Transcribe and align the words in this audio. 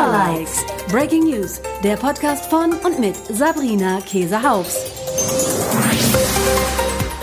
Lawlikes. 0.00 0.64
Breaking 0.90 1.24
News, 1.24 1.60
der 1.84 1.96
Podcast 1.96 2.46
von 2.46 2.72
und 2.72 2.98
mit 2.98 3.14
Sabrina 3.16 4.00
Käsehaus. 4.00 4.74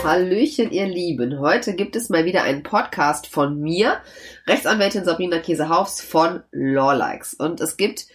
Hallöchen, 0.04 0.70
ihr 0.70 0.86
Lieben. 0.86 1.40
Heute 1.40 1.74
gibt 1.74 1.96
es 1.96 2.08
mal 2.08 2.24
wieder 2.24 2.44
einen 2.44 2.62
Podcast 2.62 3.26
von 3.26 3.58
mir, 3.58 4.00
Rechtsanwältin 4.46 5.04
Sabrina 5.04 5.40
Käsehaus 5.40 6.00
von 6.00 6.44
Lawlikes. 6.52 7.34
Und 7.34 7.60
es 7.60 7.76
gibt 7.76 8.06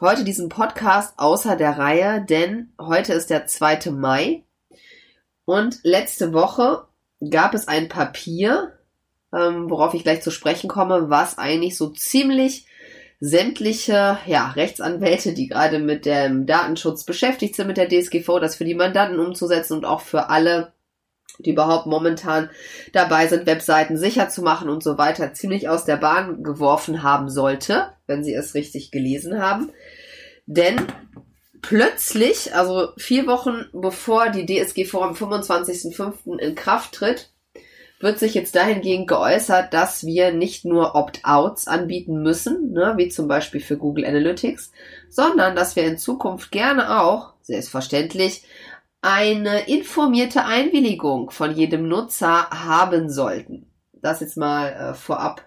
heute 0.00 0.24
diesen 0.24 0.48
Podcast 0.48 1.18
außer 1.18 1.54
der 1.54 1.76
Reihe, 1.76 2.24
denn 2.26 2.72
heute 2.80 3.12
ist 3.12 3.28
der 3.28 3.46
2. 3.46 3.90
Mai 3.90 4.44
und 5.44 5.80
letzte 5.82 6.32
Woche 6.32 6.86
gab 7.30 7.52
es 7.52 7.68
ein 7.68 7.90
Papier, 7.90 8.78
ähm, 9.36 9.68
worauf 9.68 9.92
ich 9.92 10.04
gleich 10.04 10.22
zu 10.22 10.30
sprechen 10.30 10.68
komme, 10.68 11.10
was 11.10 11.36
eigentlich 11.36 11.76
so 11.76 11.90
ziemlich 11.90 12.66
sämtliche 13.20 14.18
ja, 14.26 14.50
Rechtsanwälte, 14.50 15.32
die 15.32 15.48
gerade 15.48 15.78
mit 15.78 16.06
dem 16.06 16.46
Datenschutz 16.46 17.04
beschäftigt 17.04 17.54
sind, 17.56 17.68
mit 17.68 17.76
der 17.76 17.88
DSGV, 17.88 18.40
das 18.40 18.56
für 18.56 18.64
die 18.64 18.74
Mandanten 18.74 19.18
umzusetzen 19.18 19.76
und 19.76 19.84
auch 19.84 20.00
für 20.00 20.28
alle, 20.28 20.72
die 21.38 21.50
überhaupt 21.50 21.86
momentan 21.86 22.50
dabei 22.92 23.26
sind, 23.26 23.46
Webseiten 23.46 23.96
sicher 23.96 24.28
zu 24.28 24.42
machen 24.42 24.68
und 24.68 24.82
so 24.82 24.98
weiter, 24.98 25.32
ziemlich 25.32 25.68
aus 25.68 25.84
der 25.84 25.96
Bahn 25.96 26.42
geworfen 26.42 27.02
haben 27.02 27.28
sollte, 27.28 27.88
wenn 28.06 28.24
sie 28.24 28.34
es 28.34 28.54
richtig 28.54 28.90
gelesen 28.90 29.40
haben. 29.40 29.70
Denn 30.46 30.76
plötzlich, 31.62 32.54
also 32.54 32.88
vier 32.96 33.26
Wochen 33.26 33.66
bevor 33.72 34.30
die 34.30 34.46
DSGV 34.46 34.94
am 34.96 35.14
25.05. 35.14 36.38
in 36.38 36.54
Kraft 36.54 36.92
tritt, 36.92 37.30
wird 38.00 38.18
sich 38.18 38.34
jetzt 38.34 38.54
dahingehend 38.54 39.08
geäußert, 39.08 39.72
dass 39.72 40.04
wir 40.04 40.32
nicht 40.32 40.64
nur 40.64 40.94
Opt-outs 40.94 41.68
anbieten 41.68 42.22
müssen, 42.22 42.72
ne, 42.72 42.94
wie 42.96 43.08
zum 43.08 43.28
Beispiel 43.28 43.60
für 43.60 43.78
Google 43.78 44.04
Analytics, 44.04 44.72
sondern 45.08 45.56
dass 45.56 45.76
wir 45.76 45.84
in 45.84 45.98
Zukunft 45.98 46.50
gerne 46.50 47.00
auch, 47.00 47.34
selbstverständlich, 47.42 48.44
eine 49.00 49.68
informierte 49.68 50.44
Einwilligung 50.44 51.30
von 51.30 51.54
jedem 51.54 51.88
Nutzer 51.88 52.48
haben 52.50 53.10
sollten. 53.10 53.70
Das 53.92 54.20
jetzt 54.20 54.36
mal 54.36 54.68
äh, 54.72 54.94
vorab. 54.94 55.42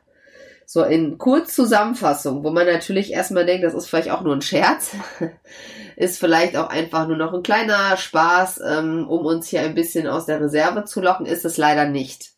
So 0.65 0.83
in 0.83 1.17
Kurzzusammenfassung, 1.17 2.43
wo 2.43 2.51
man 2.51 2.67
natürlich 2.67 3.13
erstmal 3.13 3.45
denkt, 3.45 3.63
das 3.63 3.73
ist 3.73 3.87
vielleicht 3.87 4.11
auch 4.11 4.21
nur 4.21 4.35
ein 4.35 4.41
Scherz, 4.41 4.95
ist 5.95 6.19
vielleicht 6.19 6.57
auch 6.57 6.69
einfach 6.69 7.07
nur 7.07 7.17
noch 7.17 7.33
ein 7.33 7.41
kleiner 7.41 7.97
Spaß, 7.97 8.61
ähm, 8.67 9.07
um 9.07 9.25
uns 9.25 9.47
hier 9.47 9.61
ein 9.61 9.75
bisschen 9.75 10.07
aus 10.07 10.25
der 10.25 10.41
Reserve 10.41 10.83
zu 10.83 11.01
locken, 11.01 11.25
ist 11.25 11.45
es 11.45 11.57
leider 11.57 11.85
nicht. 11.85 12.36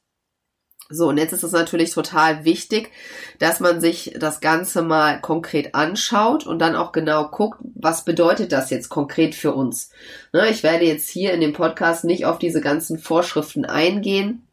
So, 0.92 1.10
und 1.10 1.18
jetzt 1.20 1.34
ist 1.34 1.44
es 1.44 1.52
natürlich 1.52 1.92
total 1.92 2.46
wichtig, 2.46 2.90
dass 3.38 3.60
man 3.60 3.80
sich 3.80 4.16
das 4.18 4.42
Ganze 4.42 4.82
mal 4.82 5.22
konkret 5.22 5.76
anschaut 5.76 6.48
und 6.48 6.58
dann 6.58 6.76
auch 6.76 6.92
genau 6.92 7.28
guckt, 7.28 7.60
was 7.76 8.06
bedeutet 8.06 8.52
das 8.52 8.72
jetzt 8.72 8.90
konkret 8.90 9.36
für 9.36 9.54
uns. 9.54 9.92
Ne, 10.34 10.50
ich 10.50 10.64
werde 10.64 10.86
jetzt 10.86 11.08
hier 11.08 11.34
in 11.34 11.42
dem 11.42 11.54
Podcast 11.54 12.06
nicht 12.06 12.26
auf 12.26 12.40
diese 12.40 12.60
ganzen 12.60 12.98
Vorschriften 12.98 13.66
eingehen. 13.66 14.48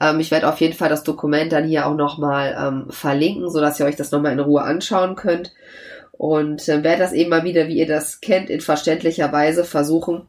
Ähm, 0.00 0.18
ich 0.18 0.32
werde 0.32 0.48
auf 0.48 0.60
jeden 0.60 0.74
Fall 0.74 0.88
das 0.88 1.04
Dokument 1.04 1.52
dann 1.52 1.68
hier 1.68 1.86
auch 1.86 1.94
nochmal 1.94 2.56
ähm, 2.58 2.90
verlinken, 2.90 3.48
sodass 3.48 3.78
ihr 3.78 3.86
euch 3.86 3.96
das 3.96 4.10
nochmal 4.10 4.32
in 4.32 4.40
Ruhe 4.40 4.62
anschauen 4.62 5.14
könnt. 5.14 5.52
Und 6.10 6.68
äh, 6.68 6.82
werde 6.82 6.98
das 6.98 7.12
eben 7.12 7.30
mal 7.30 7.44
wieder, 7.44 7.68
wie 7.68 7.78
ihr 7.78 7.86
das 7.86 8.20
kennt, 8.20 8.50
in 8.50 8.60
verständlicher 8.60 9.30
Weise 9.30 9.64
versuchen, 9.64 10.26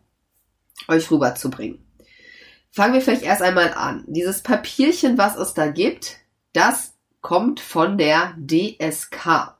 euch 0.87 1.09
rüberzubringen. 1.09 1.79
Fangen 2.71 2.93
wir 2.93 3.01
vielleicht 3.01 3.23
erst 3.23 3.41
einmal 3.41 3.73
an. 3.73 4.05
Dieses 4.07 4.41
Papierchen, 4.41 5.17
was 5.17 5.35
es 5.35 5.53
da 5.53 5.67
gibt, 5.67 6.17
das 6.53 6.93
kommt 7.19 7.59
von 7.59 7.97
der 7.97 8.33
DSK. 8.37 9.55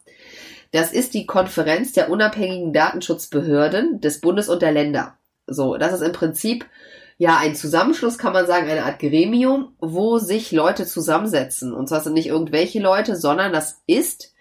Das 0.72 0.94
ist 0.94 1.14
die 1.14 1.26
Konferenz 1.26 1.92
der 1.92 2.10
unabhängigen 2.10 2.72
Datenschutzbehörden 2.72 4.00
des 4.00 4.22
Bundes 4.22 4.48
und 4.48 4.62
der 4.62 4.72
Länder. 4.72 5.18
So, 5.46 5.76
das 5.76 5.92
ist 5.94 6.02
im 6.02 6.14
Prinzip 6.14 6.66
ja 7.18 7.38
ein 7.38 7.56
Zusammenschluss, 7.56 8.18
kann 8.18 8.32
man 8.32 8.48
sagen, 8.48 8.70
eine 8.70 8.86
Art 8.86 9.00
Gremium, 9.00 9.76
wo 9.80 10.18
sich 10.18 10.54
Leute 10.54 10.86
zusammensetzen. 10.86 11.74
Und 11.74 11.90
zwar 11.90 12.00
sind 12.00 12.14
nicht 12.14 12.28
irgendwelche 12.28 12.80
Leute, 12.80 13.18
sondern 13.18 13.52
das 13.52 13.82
ist 13.86 14.34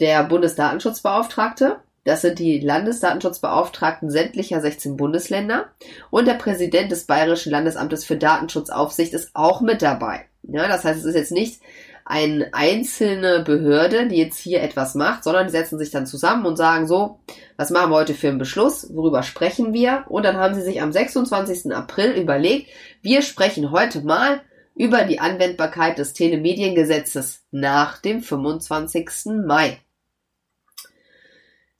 der 0.00 0.24
Bundesdatenschutzbeauftragte, 0.24 1.76
das 2.04 2.22
sind 2.22 2.38
die 2.38 2.60
Landesdatenschutzbeauftragten 2.60 4.10
sämtlicher 4.10 4.60
16 4.60 4.96
Bundesländer 4.96 5.68
und 6.10 6.26
der 6.26 6.34
Präsident 6.34 6.92
des 6.92 7.04
Bayerischen 7.04 7.50
Landesamtes 7.50 8.04
für 8.04 8.16
Datenschutzaufsicht 8.16 9.14
ist 9.14 9.30
auch 9.34 9.60
mit 9.60 9.82
dabei. 9.82 10.26
Ja, 10.42 10.68
das 10.68 10.84
heißt, 10.84 10.98
es 10.98 11.06
ist 11.06 11.14
jetzt 11.14 11.32
nicht 11.32 11.60
eine 12.04 12.52
einzelne 12.52 13.40
Behörde, 13.40 14.08
die 14.08 14.16
jetzt 14.16 14.38
hier 14.38 14.62
etwas 14.62 14.94
macht, 14.94 15.24
sondern 15.24 15.46
die 15.46 15.52
setzen 15.52 15.78
sich 15.78 15.90
dann 15.90 16.06
zusammen 16.06 16.44
und 16.44 16.56
sagen 16.56 16.86
so, 16.86 17.20
was 17.56 17.70
machen 17.70 17.90
wir 17.90 17.96
heute 17.96 18.12
für 18.12 18.28
einen 18.28 18.38
Beschluss, 18.38 18.94
worüber 18.94 19.22
sprechen 19.22 19.72
wir? 19.72 20.04
Und 20.08 20.24
dann 20.24 20.36
haben 20.36 20.54
sie 20.54 20.62
sich 20.62 20.82
am 20.82 20.92
26. 20.92 21.74
April 21.74 22.12
überlegt, 22.12 22.68
wir 23.00 23.22
sprechen 23.22 23.70
heute 23.70 24.02
mal 24.02 24.42
über 24.74 25.04
die 25.04 25.20
Anwendbarkeit 25.20 25.98
des 25.98 26.12
Telemediengesetzes 26.12 27.44
nach 27.50 27.98
dem 27.98 28.20
25. 28.20 29.08
Mai. 29.46 29.78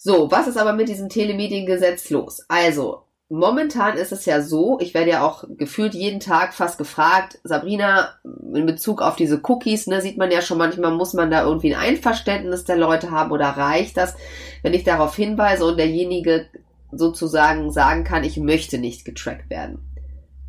So, 0.06 0.30
was 0.30 0.46
ist 0.48 0.58
aber 0.58 0.74
mit 0.74 0.90
diesem 0.90 1.08
Telemediengesetz 1.08 2.10
los? 2.10 2.44
Also, 2.48 3.04
momentan 3.30 3.96
ist 3.96 4.12
es 4.12 4.26
ja 4.26 4.42
so, 4.42 4.78
ich 4.78 4.92
werde 4.92 5.12
ja 5.12 5.26
auch 5.26 5.44
gefühlt 5.56 5.94
jeden 5.94 6.20
Tag 6.20 6.52
fast 6.52 6.76
gefragt, 6.76 7.38
Sabrina, 7.42 8.10
in 8.22 8.66
Bezug 8.66 9.00
auf 9.00 9.16
diese 9.16 9.40
Cookies, 9.42 9.86
ne, 9.86 10.02
sieht 10.02 10.18
man 10.18 10.30
ja 10.30 10.42
schon 10.42 10.58
manchmal, 10.58 10.90
muss 10.90 11.14
man 11.14 11.30
da 11.30 11.42
irgendwie 11.42 11.74
ein 11.74 11.80
Einverständnis 11.80 12.64
der 12.64 12.76
Leute 12.76 13.12
haben 13.12 13.30
oder 13.30 13.46
reicht 13.46 13.96
das, 13.96 14.14
wenn 14.62 14.74
ich 14.74 14.84
darauf 14.84 15.16
hinweise 15.16 15.64
und 15.64 15.78
derjenige 15.78 16.48
sozusagen 16.92 17.72
sagen 17.72 18.04
kann, 18.04 18.24
ich 18.24 18.36
möchte 18.36 18.76
nicht 18.76 19.06
getrackt 19.06 19.48
werden. 19.48 19.78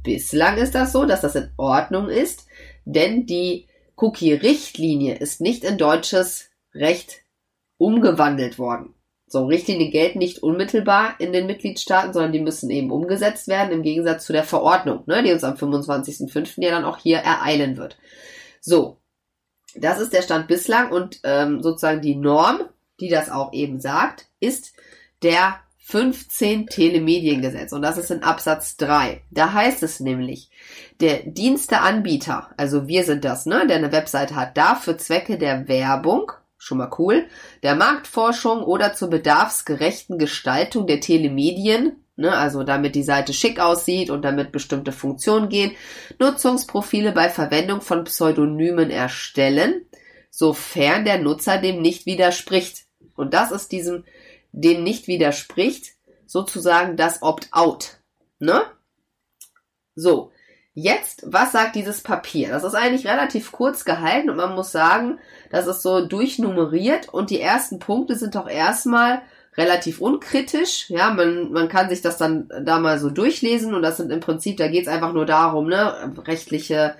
Bislang 0.04 0.58
ist 0.58 0.76
das 0.76 0.92
so, 0.92 1.06
dass 1.06 1.22
das 1.22 1.36
in 1.36 1.50
Ordnung 1.56 2.10
ist, 2.10 2.46
denn 2.84 3.26
die 3.26 3.68
Cookie-Richtlinie 3.96 5.16
ist 5.16 5.40
nicht 5.40 5.64
in 5.64 5.78
deutsches 5.78 6.50
Recht 6.74 7.22
umgewandelt 7.78 8.60
worden. 8.60 8.95
So, 9.28 9.46
Richtlinien 9.46 9.92
gelten 9.92 10.20
nicht 10.20 10.44
unmittelbar 10.44 11.16
in 11.20 11.34
den 11.34 11.48
Mitgliedstaaten, 11.48 12.14
sondern 12.14 12.32
die 12.32 12.40
müssen 12.40 12.70
eben 12.70 12.92
umgesetzt 12.92 13.48
werden, 13.48 13.72
im 13.72 13.82
Gegensatz 13.82 14.26
zu 14.26 14.34
der 14.34 14.44
Verordnung, 14.44 15.04
ne, 15.08 15.24
die 15.24 15.32
uns 15.32 15.44
am 15.44 15.56
25.05. 15.56 16.62
ja 16.64 16.72
dann 16.72 16.86
auch 16.86 16.98
hier 16.98 17.18
ereilen 17.18 17.78
wird. 17.78 17.98
So, 18.62 18.98
das 19.76 20.00
ist 20.00 20.14
der 20.14 20.22
Stand 20.22 20.48
bislang 20.48 20.92
und 20.92 21.20
ähm, 21.24 21.62
sozusagen 21.62 22.02
die 22.02 22.16
Norm, 22.16 22.62
die 23.00 23.10
das 23.10 23.30
auch 23.32 23.52
eben 23.52 23.80
sagt, 23.80 24.28
ist 24.40 24.74
der 25.24 25.60
15 25.80 26.68
Telemediengesetz 26.68 27.72
und 27.72 27.82
das 27.82 27.98
ist 27.98 28.12
in 28.12 28.24
Absatz 28.24 28.78
3. 28.78 29.22
Da 29.32 29.54
heißt 29.54 29.84
es 29.84 30.00
nämlich, 30.00 30.50
der 31.00 31.24
Diensteanbieter, 31.24 32.50
also 32.58 32.88
wir 32.88 33.04
sind 33.04 33.26
das, 33.26 33.46
ne, 33.46 33.66
der 33.68 33.78
eine 33.78 33.92
Webseite 33.92 34.36
hat, 34.36 34.58
darf 34.58 34.84
für 34.84 34.98
Zwecke 34.98 35.38
der 35.38 35.68
Werbung 35.68 36.32
schon 36.66 36.80
mal 36.80 36.90
cool, 36.98 37.28
der 37.62 37.76
Marktforschung 37.76 38.64
oder 38.64 38.96
zur 38.96 39.10
bedarfsgerechten 39.12 40.18
Gestaltung 40.18 40.88
der 40.88 41.00
Telemedien, 41.00 42.04
ne, 42.16 42.36
also 42.36 42.64
damit 42.64 42.96
die 42.96 43.04
Seite 43.04 43.34
schick 43.34 43.60
aussieht 43.60 44.10
und 44.10 44.24
damit 44.24 44.52
bestimmte 44.52 44.92
Funktionen 44.92 45.50
gehen, 45.50 45.74
Nutzungsprofile 46.18 47.12
bei 47.12 47.30
Verwendung 47.30 47.82
von 47.82 48.04
Pseudonymen 48.06 48.90
erstellen, 48.90 49.86
sofern 50.32 51.06
der 51.06 51.20
Nutzer 51.20 51.60
dem 51.60 51.84
nicht 51.84 52.08
widerspricht. 52.08 52.86
Und 53.16 53.36
das 53.36 53.52
ist 53.52 53.72
diesem, 53.72 54.04
dem 54.52 54.84
nicht 54.84 55.08
widerspricht, 55.08 55.94
sozusagen 56.26 56.98
das 56.98 57.22
Opt-out. 57.22 58.00
Ne? 58.40 58.64
So, 59.94 60.32
Jetzt, 60.78 61.24
was 61.26 61.54
sagt 61.54 61.78
dieses 61.78 62.02
Papier? 62.02 62.50
Das 62.50 62.66
ist 62.66 62.76
eigentlich 62.76 63.08
relativ 63.08 63.54
kurz 63.54 63.86
gehalten 63.86 64.30
und 64.30 64.36
man 64.36 64.56
muss 64.56 64.74
sagen, 64.74 65.20
das 65.50 65.68
ist 65.68 65.82
so 65.82 66.06
durchnummeriert 66.06 67.08
und 67.08 67.30
die 67.30 67.40
ersten 67.40 67.80
Punkte 67.80 68.18
sind 68.18 68.36
doch 68.36 68.50
erstmal 68.50 69.22
relativ 69.56 70.02
unkritisch. 70.02 70.90
Ja, 70.90 71.14
man, 71.14 71.54
man 71.54 71.70
kann 71.70 71.88
sich 71.88 72.02
das 72.02 72.18
dann 72.18 72.50
da 72.62 72.78
mal 72.80 73.00
so 73.00 73.10
durchlesen 73.10 73.74
und 73.74 73.84
das 73.84 73.96
sind 73.96 74.12
im 74.12 74.20
Prinzip, 74.20 74.58
da 74.58 74.68
geht's 74.68 74.90
einfach 74.90 75.14
nur 75.14 75.26
darum, 75.26 75.70
ne, 75.70 76.14
rechtliche 76.28 76.96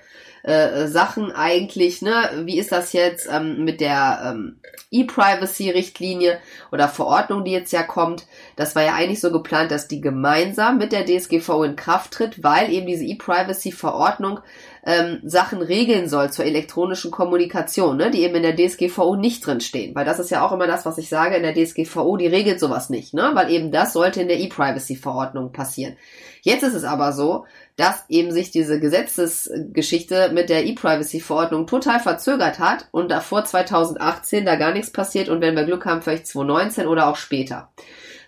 äh, 0.46 0.86
Sachen 0.86 1.32
eigentlich, 1.32 2.02
ne? 2.02 2.42
Wie 2.44 2.58
ist 2.58 2.70
das 2.70 2.92
jetzt 2.92 3.28
ähm, 3.28 3.64
mit 3.64 3.80
der 3.80 4.20
ähm, 4.24 4.60
E-Privacy-Richtlinie 4.92 6.38
oder 6.70 6.86
Verordnung, 6.88 7.44
die 7.44 7.50
jetzt 7.50 7.72
ja 7.72 7.82
kommt? 7.82 8.26
Das 8.54 8.76
war 8.76 8.84
ja 8.84 8.94
eigentlich 8.94 9.20
so 9.20 9.32
geplant, 9.32 9.72
dass 9.72 9.88
die 9.88 10.00
gemeinsam 10.00 10.78
mit 10.78 10.92
der 10.92 11.04
DSGV 11.04 11.64
in 11.64 11.74
Kraft 11.74 12.12
tritt, 12.12 12.44
weil 12.44 12.72
eben 12.72 12.86
diese 12.86 13.04
E-Privacy-Verordnung 13.04 14.38
ähm, 14.86 15.18
Sachen 15.24 15.62
regeln 15.62 16.08
soll 16.08 16.30
zur 16.30 16.44
elektronischen 16.44 17.10
Kommunikation, 17.10 17.96
ne, 17.96 18.12
die 18.12 18.22
eben 18.22 18.36
in 18.36 18.42
der 18.44 18.54
DSGVO 18.54 19.16
nicht 19.16 19.44
drin 19.44 19.60
stehen. 19.60 19.96
Weil 19.96 20.04
das 20.04 20.20
ist 20.20 20.30
ja 20.30 20.46
auch 20.46 20.52
immer 20.52 20.68
das, 20.68 20.86
was 20.86 20.96
ich 20.96 21.08
sage, 21.08 21.34
in 21.34 21.42
der 21.42 21.54
DSGVO, 21.54 22.16
die 22.16 22.28
regelt 22.28 22.60
sowas 22.60 22.88
nicht, 22.88 23.12
ne? 23.12 23.32
Weil 23.34 23.50
eben 23.50 23.72
das 23.72 23.92
sollte 23.92 24.22
in 24.22 24.28
der 24.28 24.38
E-Privacy-Verordnung 24.38 25.50
passieren. 25.50 25.96
Jetzt 26.42 26.62
ist 26.62 26.74
es 26.74 26.84
aber 26.84 27.12
so, 27.12 27.46
dass 27.76 28.04
eben 28.08 28.32
sich 28.32 28.50
diese 28.50 28.80
Gesetzesgeschichte 28.80 30.30
mit 30.32 30.48
der 30.48 30.64
E-Privacy-Verordnung 30.64 31.66
total 31.66 32.00
verzögert 32.00 32.58
hat 32.58 32.88
und 32.90 33.10
davor 33.10 33.44
2018 33.44 34.46
da 34.46 34.56
gar 34.56 34.72
nichts 34.72 34.90
passiert 34.90 35.28
und 35.28 35.42
wenn 35.42 35.54
wir 35.54 35.64
Glück 35.64 35.84
haben, 35.84 36.00
vielleicht 36.00 36.26
2019 36.26 36.86
oder 36.86 37.06
auch 37.06 37.16
später. 37.16 37.70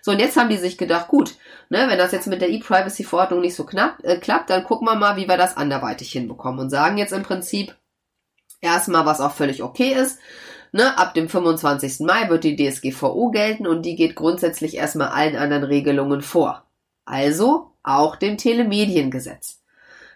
So, 0.01 0.11
und 0.11 0.19
jetzt 0.19 0.37
haben 0.37 0.49
die 0.49 0.57
sich 0.57 0.77
gedacht, 0.77 1.07
gut, 1.07 1.35
ne, 1.69 1.85
wenn 1.89 1.97
das 1.97 2.11
jetzt 2.11 2.27
mit 2.27 2.41
der 2.41 2.49
E-Privacy-Verordnung 2.49 3.41
nicht 3.41 3.55
so 3.55 3.65
knapp, 3.65 3.97
äh, 4.03 4.17
klappt, 4.17 4.49
dann 4.49 4.63
gucken 4.63 4.87
wir 4.87 4.95
mal, 4.95 5.17
wie 5.17 5.27
wir 5.27 5.37
das 5.37 5.57
anderweitig 5.57 6.11
hinbekommen 6.11 6.59
und 6.59 6.69
sagen 6.69 6.97
jetzt 6.97 7.11
im 7.11 7.23
Prinzip 7.23 7.75
erstmal, 8.61 9.05
was 9.05 9.19
auch 9.19 9.33
völlig 9.33 9.63
okay 9.63 9.93
ist. 9.93 10.19
Ne, 10.71 10.95
ab 10.99 11.15
dem 11.15 11.27
25. 11.27 12.01
Mai 12.01 12.29
wird 12.29 12.43
die 12.43 12.55
DSGVO 12.55 13.31
gelten 13.31 13.65
und 13.65 13.83
die 13.83 13.95
geht 13.95 14.15
grundsätzlich 14.15 14.77
erstmal 14.77 15.07
allen 15.07 15.35
anderen 15.35 15.63
Regelungen 15.63 16.21
vor. 16.21 16.63
Also 17.05 17.68
auch 17.89 18.15
dem 18.15 18.37
Telemediengesetz. 18.37 19.61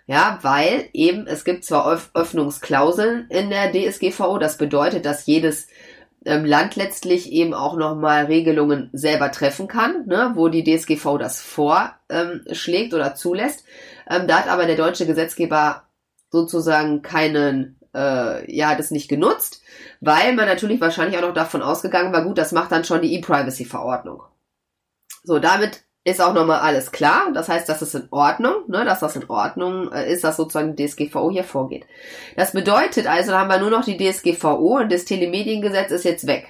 Ja, 0.05 0.39
weil 0.41 0.89
eben 0.91 1.27
es 1.27 1.45
gibt 1.45 1.63
zwar 1.63 2.01
Öffnungsklauseln 2.13 3.27
in 3.29 3.49
der 3.49 3.71
DSGVO, 3.71 4.37
das 4.37 4.57
bedeutet, 4.57 5.05
dass 5.05 5.25
jedes 5.25 5.67
ähm, 6.25 6.43
Land 6.45 6.75
letztlich 6.75 7.31
eben 7.31 7.53
auch 7.53 7.77
nochmal 7.77 8.25
Regelungen 8.25 8.89
selber 8.91 9.31
treffen 9.31 9.67
kann, 9.67 10.05
ne, 10.07 10.31
wo 10.35 10.49
die 10.49 10.63
DSGV 10.63 11.17
das 11.17 11.41
vorschlägt 11.41 12.93
ähm, 12.93 12.95
oder 12.95 13.15
zulässt. 13.15 13.65
Ähm, 14.09 14.27
da 14.27 14.39
hat 14.39 14.49
aber 14.49 14.65
der 14.65 14.75
deutsche 14.75 15.05
Gesetzgeber 15.05 15.83
sozusagen 16.29 17.01
keinen, 17.01 17.79
äh, 17.93 18.53
ja, 18.53 18.75
es 18.77 18.91
nicht 18.91 19.07
genutzt, 19.07 19.61
weil 20.01 20.33
man 20.33 20.47
natürlich 20.47 20.81
wahrscheinlich 20.81 21.17
auch 21.17 21.27
noch 21.27 21.33
davon 21.33 21.61
ausgegangen 21.61 22.11
war, 22.11 22.23
gut, 22.23 22.37
das 22.37 22.51
macht 22.51 22.71
dann 22.73 22.83
schon 22.83 23.01
die 23.01 23.15
E-Privacy-Verordnung. 23.15 24.23
So, 25.23 25.39
damit 25.39 25.82
ist 26.03 26.21
auch 26.21 26.33
nochmal 26.33 26.59
alles 26.59 26.91
klar. 26.91 27.31
Das 27.33 27.47
heißt, 27.47 27.67
das 27.69 27.81
ist 27.81 27.95
in 27.95 28.07
Ordnung, 28.11 28.63
ne, 28.67 28.83
dass 28.85 28.99
das 28.99 29.15
in 29.15 29.29
Ordnung 29.29 29.91
äh, 29.91 30.11
ist, 30.11 30.23
dass 30.23 30.37
sozusagen 30.37 30.75
die 30.75 30.85
DSGVO 30.85 31.31
hier 31.31 31.43
vorgeht. 31.43 31.85
Das 32.35 32.51
bedeutet 32.51 33.07
also, 33.07 33.31
da 33.31 33.39
haben 33.39 33.49
wir 33.49 33.59
nur 33.59 33.69
noch 33.69 33.85
die 33.85 33.97
DSGVO 33.97 34.79
und 34.79 34.91
das 34.91 35.05
Telemediengesetz 35.05 35.91
ist 35.91 36.05
jetzt 36.05 36.27
weg. 36.27 36.47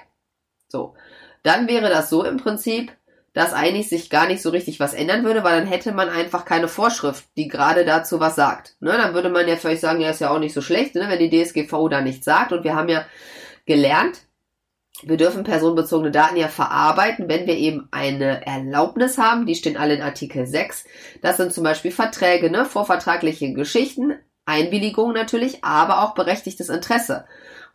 So. 0.67 0.95
Dann 1.43 1.67
wäre 1.67 1.89
das 1.89 2.09
so 2.09 2.23
im 2.23 2.37
Prinzip, 2.37 2.91
dass 3.33 3.53
eigentlich 3.53 3.89
sich 3.89 4.09
gar 4.09 4.27
nicht 4.27 4.41
so 4.41 4.49
richtig 4.49 4.79
was 4.79 4.93
ändern 4.93 5.23
würde, 5.23 5.43
weil 5.43 5.59
dann 5.59 5.67
hätte 5.67 5.91
man 5.91 6.09
einfach 6.09 6.45
keine 6.45 6.67
Vorschrift, 6.67 7.25
die 7.35 7.47
gerade 7.47 7.83
dazu 7.83 8.19
was 8.19 8.35
sagt. 8.35 8.75
Ne, 8.79 8.91
dann 8.91 9.13
würde 9.13 9.29
man 9.29 9.47
ja 9.47 9.55
vielleicht 9.55 9.81
sagen, 9.81 10.01
ja, 10.01 10.09
ist 10.09 10.21
ja 10.21 10.31
auch 10.31 10.39
nicht 10.39 10.53
so 10.53 10.61
schlecht, 10.61 10.95
ne, 10.95 11.07
wenn 11.09 11.19
die 11.19 11.43
DSGVO 11.43 11.89
da 11.89 12.01
nichts 12.01 12.25
sagt. 12.25 12.53
Und 12.53 12.63
wir 12.63 12.75
haben 12.75 12.89
ja 12.89 13.05
gelernt, 13.65 14.21
wir 15.05 15.17
dürfen 15.17 15.43
personenbezogene 15.43 16.11
Daten 16.11 16.37
ja 16.37 16.47
verarbeiten, 16.47 17.29
wenn 17.29 17.47
wir 17.47 17.55
eben 17.55 17.87
eine 17.91 18.45
Erlaubnis 18.45 19.17
haben. 19.17 19.45
Die 19.45 19.55
stehen 19.55 19.77
alle 19.77 19.95
in 19.95 20.01
Artikel 20.01 20.47
6. 20.47 20.85
Das 21.21 21.37
sind 21.37 21.53
zum 21.53 21.63
Beispiel 21.63 21.91
Verträge, 21.91 22.49
ne, 22.49 22.65
vorvertragliche 22.65 23.53
Geschichten, 23.53 24.13
Einwilligung 24.45 25.13
natürlich, 25.13 25.63
aber 25.63 26.03
auch 26.03 26.15
berechtigtes 26.15 26.69
Interesse. 26.69 27.25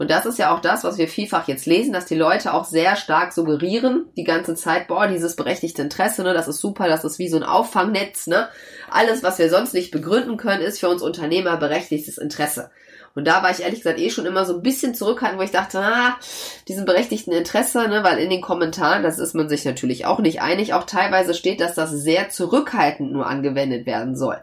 Und 0.01 0.13
das 0.13 0.27
ist 0.27 0.39
ja 0.39 0.55
auch 0.55 0.61
das, 0.61 0.85
was 0.85 0.97
wir 0.97 1.09
vielfach 1.09 1.49
jetzt 1.49 1.67
lesen, 1.67 1.93
dass 1.93 2.07
die 2.07 2.15
Leute 2.15 2.55
auch 2.55 2.65
sehr 2.65 2.95
stark 2.95 3.33
suggerieren, 3.33 4.07
die 4.17 4.23
ganze 4.23 4.55
Zeit, 4.55 4.87
boah, 4.87 5.09
dieses 5.09 5.35
berechtigte 5.35 5.83
Interesse, 5.83 6.23
ne, 6.23 6.35
das 6.35 6.47
ist 6.47 6.61
super, 6.61 6.89
das 6.89 7.05
ist 7.05 7.19
wie 7.19 7.29
so 7.29 7.37
ein 7.37 7.43
Auffangnetz, 7.43 8.29
ne. 8.29 8.49
Alles, 8.91 9.25
was 9.25 9.39
wir 9.39 9.51
sonst 9.51 9.75
nicht 9.75 9.91
begründen 9.91 10.37
können, 10.37 10.63
ist 10.63 10.79
für 10.79 10.89
uns 10.89 11.03
Unternehmer 11.03 11.57
berechtigtes 11.57 12.17
Interesse. 12.17 12.71
Und 13.19 13.25
da 13.25 13.43
war 13.43 13.50
ich 13.50 13.62
ehrlich 13.62 13.81
gesagt 13.81 13.99
eh 13.99 14.11
schon 14.11 14.26
immer 14.26 14.44
so 14.44 14.55
ein 14.55 14.62
bisschen 14.62 14.94
zurückhaltend, 14.94 15.41
wo 15.41 15.44
ich 15.44 15.50
dachte, 15.50 15.81
ah, 15.81 16.20
diesen 16.69 16.85
berechtigten 16.85 17.32
Interesse, 17.32 17.88
ne, 17.88 18.05
weil 18.05 18.19
in 18.19 18.31
den 18.31 18.41
Kommentaren, 18.41 19.03
das 19.03 19.19
ist 19.19 19.35
man 19.35 19.49
sich 19.49 19.65
natürlich 19.65 20.06
auch 20.06 20.20
nicht 20.20 20.41
einig, 20.41 20.73
auch 20.73 20.85
teilweise 20.85 21.35
steht, 21.35 21.61
dass 21.61 21.75
das 21.75 21.91
sehr 21.91 22.31
zurückhaltend 22.31 23.11
nur 23.11 23.26
angewendet 23.26 23.87
werden 23.87 24.15
soll. 24.15 24.41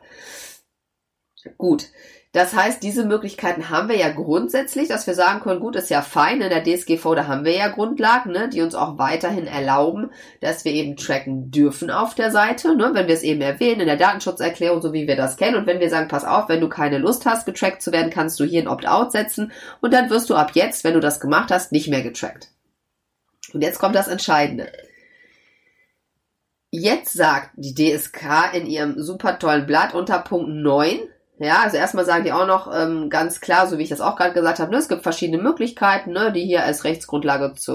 Gut. 1.57 1.85
Das 2.35 2.53
heißt, 2.53 2.83
diese 2.83 3.05
Möglichkeiten 3.05 3.69
haben 3.69 3.87
wir 3.87 3.95
ja 3.95 4.09
grundsätzlich, 4.09 4.89
dass 4.89 5.07
wir 5.07 5.13
sagen 5.13 5.39
können, 5.39 5.61
gut, 5.61 5.77
ist 5.77 5.89
ja 5.89 6.01
fein, 6.01 6.41
in 6.41 6.49
der 6.49 6.65
DSGV, 6.65 7.15
da 7.15 7.27
haben 7.27 7.45
wir 7.45 7.53
ja 7.53 7.69
Grundlagen, 7.69 8.33
ne, 8.33 8.49
die 8.49 8.61
uns 8.61 8.75
auch 8.75 8.97
weiterhin 8.97 9.47
erlauben, 9.47 10.11
dass 10.41 10.65
wir 10.65 10.73
eben 10.73 10.97
tracken 10.97 11.49
dürfen 11.49 11.89
auf 11.89 12.13
der 12.13 12.31
Seite, 12.31 12.75
ne, 12.75 12.89
wenn 12.91 13.07
wir 13.07 13.15
es 13.15 13.23
eben 13.23 13.39
erwähnen, 13.39 13.79
in 13.79 13.87
der 13.87 13.95
Datenschutzerklärung, 13.95 14.81
so 14.81 14.91
wie 14.91 15.07
wir 15.07 15.15
das 15.15 15.37
kennen, 15.37 15.55
und 15.55 15.65
wenn 15.65 15.79
wir 15.79 15.89
sagen, 15.89 16.09
pass 16.09 16.25
auf, 16.25 16.49
wenn 16.49 16.59
du 16.59 16.67
keine 16.67 16.97
Lust 16.97 17.25
hast, 17.25 17.45
getrackt 17.45 17.81
zu 17.81 17.93
werden, 17.93 18.11
kannst 18.11 18.37
du 18.37 18.43
hier 18.43 18.61
ein 18.61 18.67
Opt-out 18.67 19.13
setzen, 19.13 19.53
und 19.79 19.93
dann 19.93 20.09
wirst 20.09 20.29
du 20.29 20.35
ab 20.35 20.51
jetzt, 20.55 20.83
wenn 20.83 20.93
du 20.93 20.99
das 20.99 21.21
gemacht 21.21 21.51
hast, 21.51 21.71
nicht 21.71 21.87
mehr 21.87 22.03
getrackt. 22.03 22.49
Und 23.53 23.61
jetzt 23.61 23.79
kommt 23.79 23.95
das 23.95 24.09
Entscheidende. 24.09 24.73
Jetzt 26.69 27.13
sagt 27.13 27.51
die 27.55 27.73
DSK 27.73 28.53
in 28.55 28.65
ihrem 28.65 29.01
super 29.01 29.39
tollen 29.39 29.65
Blatt 29.65 29.93
unter 29.93 30.19
Punkt 30.19 30.49
9, 30.49 30.99
ja, 31.37 31.63
also 31.63 31.75
erstmal 31.75 32.05
sagen 32.05 32.23
die 32.23 32.31
auch 32.31 32.47
noch 32.47 32.73
ähm, 32.73 33.09
ganz 33.09 33.41
klar, 33.41 33.67
so 33.67 33.77
wie 33.77 33.83
ich 33.83 33.89
das 33.89 33.99
auch 33.99 34.15
gerade 34.15 34.33
gesagt 34.33 34.59
habe, 34.59 34.71
ne, 34.71 34.77
es 34.77 34.87
gibt 34.87 35.03
verschiedene 35.03 35.41
Möglichkeiten, 35.41 36.13
ne, 36.13 36.31
die 36.31 36.45
hier 36.45 36.63
als 36.63 36.85
Rechtsgrundlage 36.85 37.53
zu, 37.55 37.73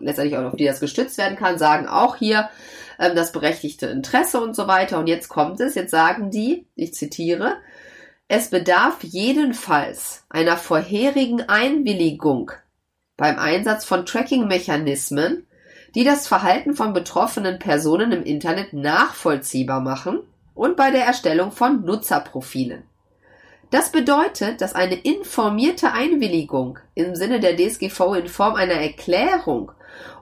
letztendlich 0.00 0.36
auch 0.36 0.44
auf 0.44 0.56
die 0.56 0.64
das 0.64 0.80
gestützt 0.80 1.16
werden 1.16 1.36
kann, 1.36 1.58
sagen 1.58 1.86
auch 1.86 2.16
hier 2.16 2.48
ähm, 2.98 3.14
das 3.14 3.30
berechtigte 3.30 3.86
Interesse 3.86 4.40
und 4.40 4.56
so 4.56 4.66
weiter. 4.66 4.98
Und 4.98 5.06
jetzt 5.06 5.28
kommt 5.28 5.60
es, 5.60 5.76
jetzt 5.76 5.92
sagen 5.92 6.30
die, 6.30 6.66
ich 6.74 6.92
zitiere, 6.92 7.58
es 8.26 8.50
bedarf 8.50 8.98
jedenfalls 9.02 10.24
einer 10.28 10.56
vorherigen 10.56 11.42
Einwilligung 11.48 12.50
beim 13.16 13.38
Einsatz 13.38 13.84
von 13.84 14.06
Tracking-Mechanismen, 14.06 15.46
die 15.94 16.04
das 16.04 16.26
Verhalten 16.26 16.74
von 16.74 16.92
betroffenen 16.92 17.60
Personen 17.60 18.10
im 18.10 18.24
Internet 18.24 18.72
nachvollziehbar 18.72 19.80
machen 19.80 20.20
und 20.54 20.76
bei 20.76 20.90
der 20.90 21.04
Erstellung 21.04 21.52
von 21.52 21.84
Nutzerprofilen. 21.84 22.87
Das 23.70 23.92
bedeutet, 23.92 24.62
dass 24.62 24.74
eine 24.74 24.94
informierte 24.94 25.92
Einwilligung 25.92 26.78
im 26.94 27.14
Sinne 27.14 27.38
der 27.38 27.56
DSGV 27.56 28.14
in 28.14 28.28
Form 28.28 28.54
einer 28.54 28.74
Erklärung 28.74 29.72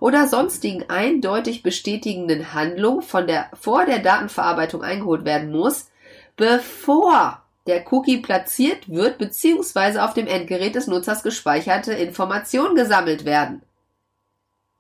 oder 0.01 0.27
sonstigen 0.27 0.89
eindeutig 0.89 1.63
bestätigenden 1.63 2.55
Handlung 2.55 3.03
von 3.03 3.27
der, 3.27 3.51
vor 3.55 3.85
der 3.87 4.01
Datenverarbeitung 4.01 4.83
eingeholt 4.83 5.25
werden 5.25 5.53
muss, 5.53 5.91
bevor 6.37 7.43
der 7.67 7.85
Cookie 7.93 8.19
platziert 8.19 8.89
wird 8.89 9.19
bzw. 9.19 10.01
auf 10.01 10.15
dem 10.15 10.27
Endgerät 10.27 10.75
des 10.75 10.87
Nutzers 10.87 11.23
gespeicherte 11.23 11.93
Informationen 11.93 12.75
gesammelt 12.75 13.25
werden. 13.25 13.63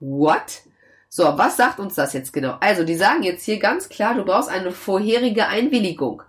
What? 0.00 0.62
So, 1.08 1.24
was 1.38 1.56
sagt 1.56 1.78
uns 1.78 1.94
das 1.94 2.12
jetzt 2.12 2.32
genau? 2.32 2.56
Also, 2.60 2.84
die 2.84 2.96
sagen 2.96 3.22
jetzt 3.22 3.44
hier 3.44 3.58
ganz 3.58 3.88
klar, 3.88 4.14
du 4.14 4.24
brauchst 4.24 4.48
eine 4.48 4.72
vorherige 4.72 5.46
Einwilligung. 5.46 6.22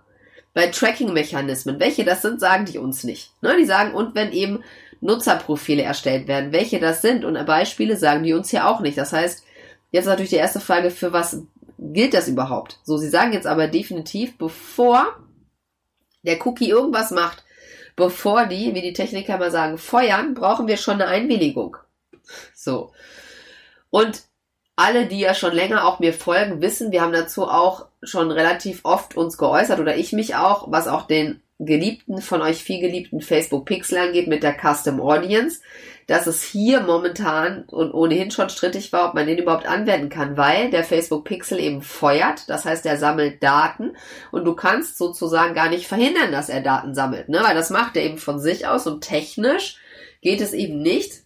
Bei 0.54 0.66
Tracking-Mechanismen, 0.68 1.78
welche 1.78 2.04
das 2.04 2.22
sind, 2.22 2.40
sagen 2.40 2.64
die 2.64 2.78
uns 2.78 3.04
nicht. 3.04 3.30
Ne? 3.42 3.56
Die 3.58 3.64
sagen, 3.64 3.94
und 3.94 4.14
wenn 4.14 4.32
eben 4.32 4.64
Nutzerprofile 5.00 5.82
erstellt 5.82 6.26
werden, 6.26 6.52
welche 6.52 6.80
das 6.80 7.02
sind 7.02 7.24
und 7.24 7.44
Beispiele 7.46 7.96
sagen 7.96 8.24
die 8.24 8.32
uns 8.32 8.50
hier 8.50 8.66
auch 8.66 8.80
nicht. 8.80 8.98
Das 8.98 9.12
heißt, 9.12 9.44
jetzt 9.92 10.06
natürlich 10.06 10.30
die 10.30 10.36
erste 10.36 10.60
Frage, 10.60 10.90
für 10.90 11.12
was 11.12 11.42
gilt 11.78 12.14
das 12.14 12.28
überhaupt? 12.28 12.80
So, 12.82 12.96
sie 12.96 13.08
sagen 13.08 13.32
jetzt 13.32 13.46
aber 13.46 13.68
definitiv, 13.68 14.36
bevor 14.36 15.16
der 16.22 16.44
Cookie 16.44 16.68
irgendwas 16.68 17.10
macht, 17.10 17.44
bevor 17.94 18.46
die, 18.46 18.74
wie 18.74 18.82
die 18.82 18.92
Techniker 18.92 19.38
mal 19.38 19.50
sagen, 19.50 19.78
feuern, 19.78 20.34
brauchen 20.34 20.66
wir 20.66 20.76
schon 20.76 20.94
eine 20.94 21.06
Einwilligung. 21.06 21.76
So. 22.54 22.92
Und 23.90 24.22
alle, 24.78 25.06
die 25.06 25.18
ja 25.18 25.34
schon 25.34 25.52
länger 25.52 25.86
auch 25.86 25.98
mir 25.98 26.12
folgen, 26.12 26.62
wissen, 26.62 26.92
wir 26.92 27.02
haben 27.02 27.12
dazu 27.12 27.48
auch 27.48 27.86
schon 28.02 28.30
relativ 28.30 28.80
oft 28.84 29.16
uns 29.16 29.36
geäußert 29.36 29.80
oder 29.80 29.96
ich 29.96 30.12
mich 30.12 30.36
auch, 30.36 30.70
was 30.70 30.86
auch 30.86 31.06
den 31.06 31.42
geliebten, 31.58 32.22
von 32.22 32.40
euch 32.42 32.62
viel 32.62 32.80
geliebten 32.80 33.20
Facebook 33.20 33.64
Pixel 33.64 33.98
angeht 33.98 34.28
mit 34.28 34.44
der 34.44 34.54
Custom 34.54 35.00
Audience, 35.00 35.60
dass 36.06 36.28
es 36.28 36.44
hier 36.44 36.80
momentan 36.80 37.64
und 37.64 37.92
ohnehin 37.92 38.30
schon 38.30 38.50
strittig 38.50 38.92
war, 38.92 39.08
ob 39.08 39.14
man 39.14 39.26
den 39.26 39.38
überhaupt 39.38 39.66
anwenden 39.66 40.10
kann, 40.10 40.36
weil 40.36 40.70
der 40.70 40.84
Facebook 40.84 41.24
Pixel 41.24 41.58
eben 41.58 41.82
feuert, 41.82 42.48
das 42.48 42.64
heißt, 42.64 42.86
er 42.86 42.98
sammelt 42.98 43.42
Daten 43.42 43.96
und 44.30 44.44
du 44.44 44.54
kannst 44.54 44.96
sozusagen 44.96 45.54
gar 45.54 45.70
nicht 45.70 45.88
verhindern, 45.88 46.30
dass 46.30 46.48
er 46.48 46.60
Daten 46.60 46.94
sammelt, 46.94 47.28
ne? 47.28 47.40
weil 47.42 47.56
das 47.56 47.70
macht 47.70 47.96
er 47.96 48.04
eben 48.04 48.18
von 48.18 48.38
sich 48.38 48.68
aus 48.68 48.86
und 48.86 49.00
technisch 49.00 49.78
geht 50.22 50.40
es 50.40 50.52
eben 50.52 50.80
nicht, 50.80 51.24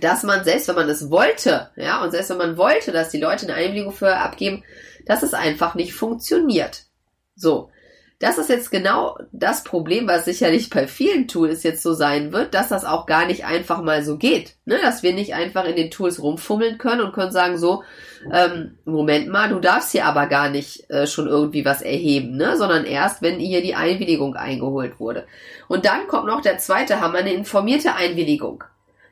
dass 0.00 0.22
man, 0.22 0.44
selbst 0.44 0.68
wenn 0.68 0.74
man 0.74 0.88
es 0.88 1.10
wollte, 1.10 1.70
ja, 1.76 2.02
und 2.02 2.10
selbst 2.10 2.30
wenn 2.30 2.38
man 2.38 2.56
wollte, 2.56 2.92
dass 2.92 3.10
die 3.10 3.20
Leute 3.20 3.46
eine 3.46 3.54
Einwilligung 3.54 3.92
für 3.92 4.16
abgeben, 4.16 4.62
dass 5.06 5.22
es 5.22 5.34
einfach 5.34 5.74
nicht 5.74 5.94
funktioniert. 5.94 6.84
So. 7.36 7.70
das 8.18 8.38
ist 8.38 8.48
jetzt 8.48 8.70
genau 8.70 9.18
das 9.30 9.62
Problem, 9.62 10.08
was 10.08 10.24
sicherlich 10.24 10.70
bei 10.70 10.86
vielen 10.86 11.28
Tools 11.28 11.62
jetzt 11.64 11.82
so 11.82 11.92
sein 11.92 12.32
wird, 12.32 12.54
dass 12.54 12.68
das 12.68 12.86
auch 12.86 13.04
gar 13.04 13.26
nicht 13.26 13.44
einfach 13.44 13.82
mal 13.82 14.02
so 14.02 14.16
geht. 14.16 14.54
Ne? 14.64 14.78
Dass 14.80 15.02
wir 15.02 15.12
nicht 15.12 15.34
einfach 15.34 15.66
in 15.66 15.76
den 15.76 15.90
Tools 15.90 16.22
rumfummeln 16.22 16.78
können 16.78 17.02
und 17.02 17.12
können 17.12 17.30
sagen 17.30 17.58
so, 17.58 17.82
ähm, 18.32 18.78
Moment 18.86 19.28
mal, 19.28 19.50
du 19.50 19.60
darfst 19.60 19.92
hier 19.92 20.06
aber 20.06 20.26
gar 20.28 20.48
nicht 20.48 20.88
äh, 20.88 21.06
schon 21.06 21.26
irgendwie 21.26 21.66
was 21.66 21.82
erheben, 21.82 22.36
ne? 22.36 22.56
sondern 22.56 22.86
erst, 22.86 23.20
wenn 23.20 23.38
hier 23.38 23.60
die 23.60 23.74
Einwilligung 23.74 24.34
eingeholt 24.34 24.98
wurde. 24.98 25.26
Und 25.68 25.84
dann 25.84 26.06
kommt 26.08 26.26
noch 26.26 26.40
der 26.40 26.56
zweite 26.56 27.02
Hammer, 27.02 27.18
eine 27.18 27.34
informierte 27.34 27.94
Einwilligung. 27.94 28.64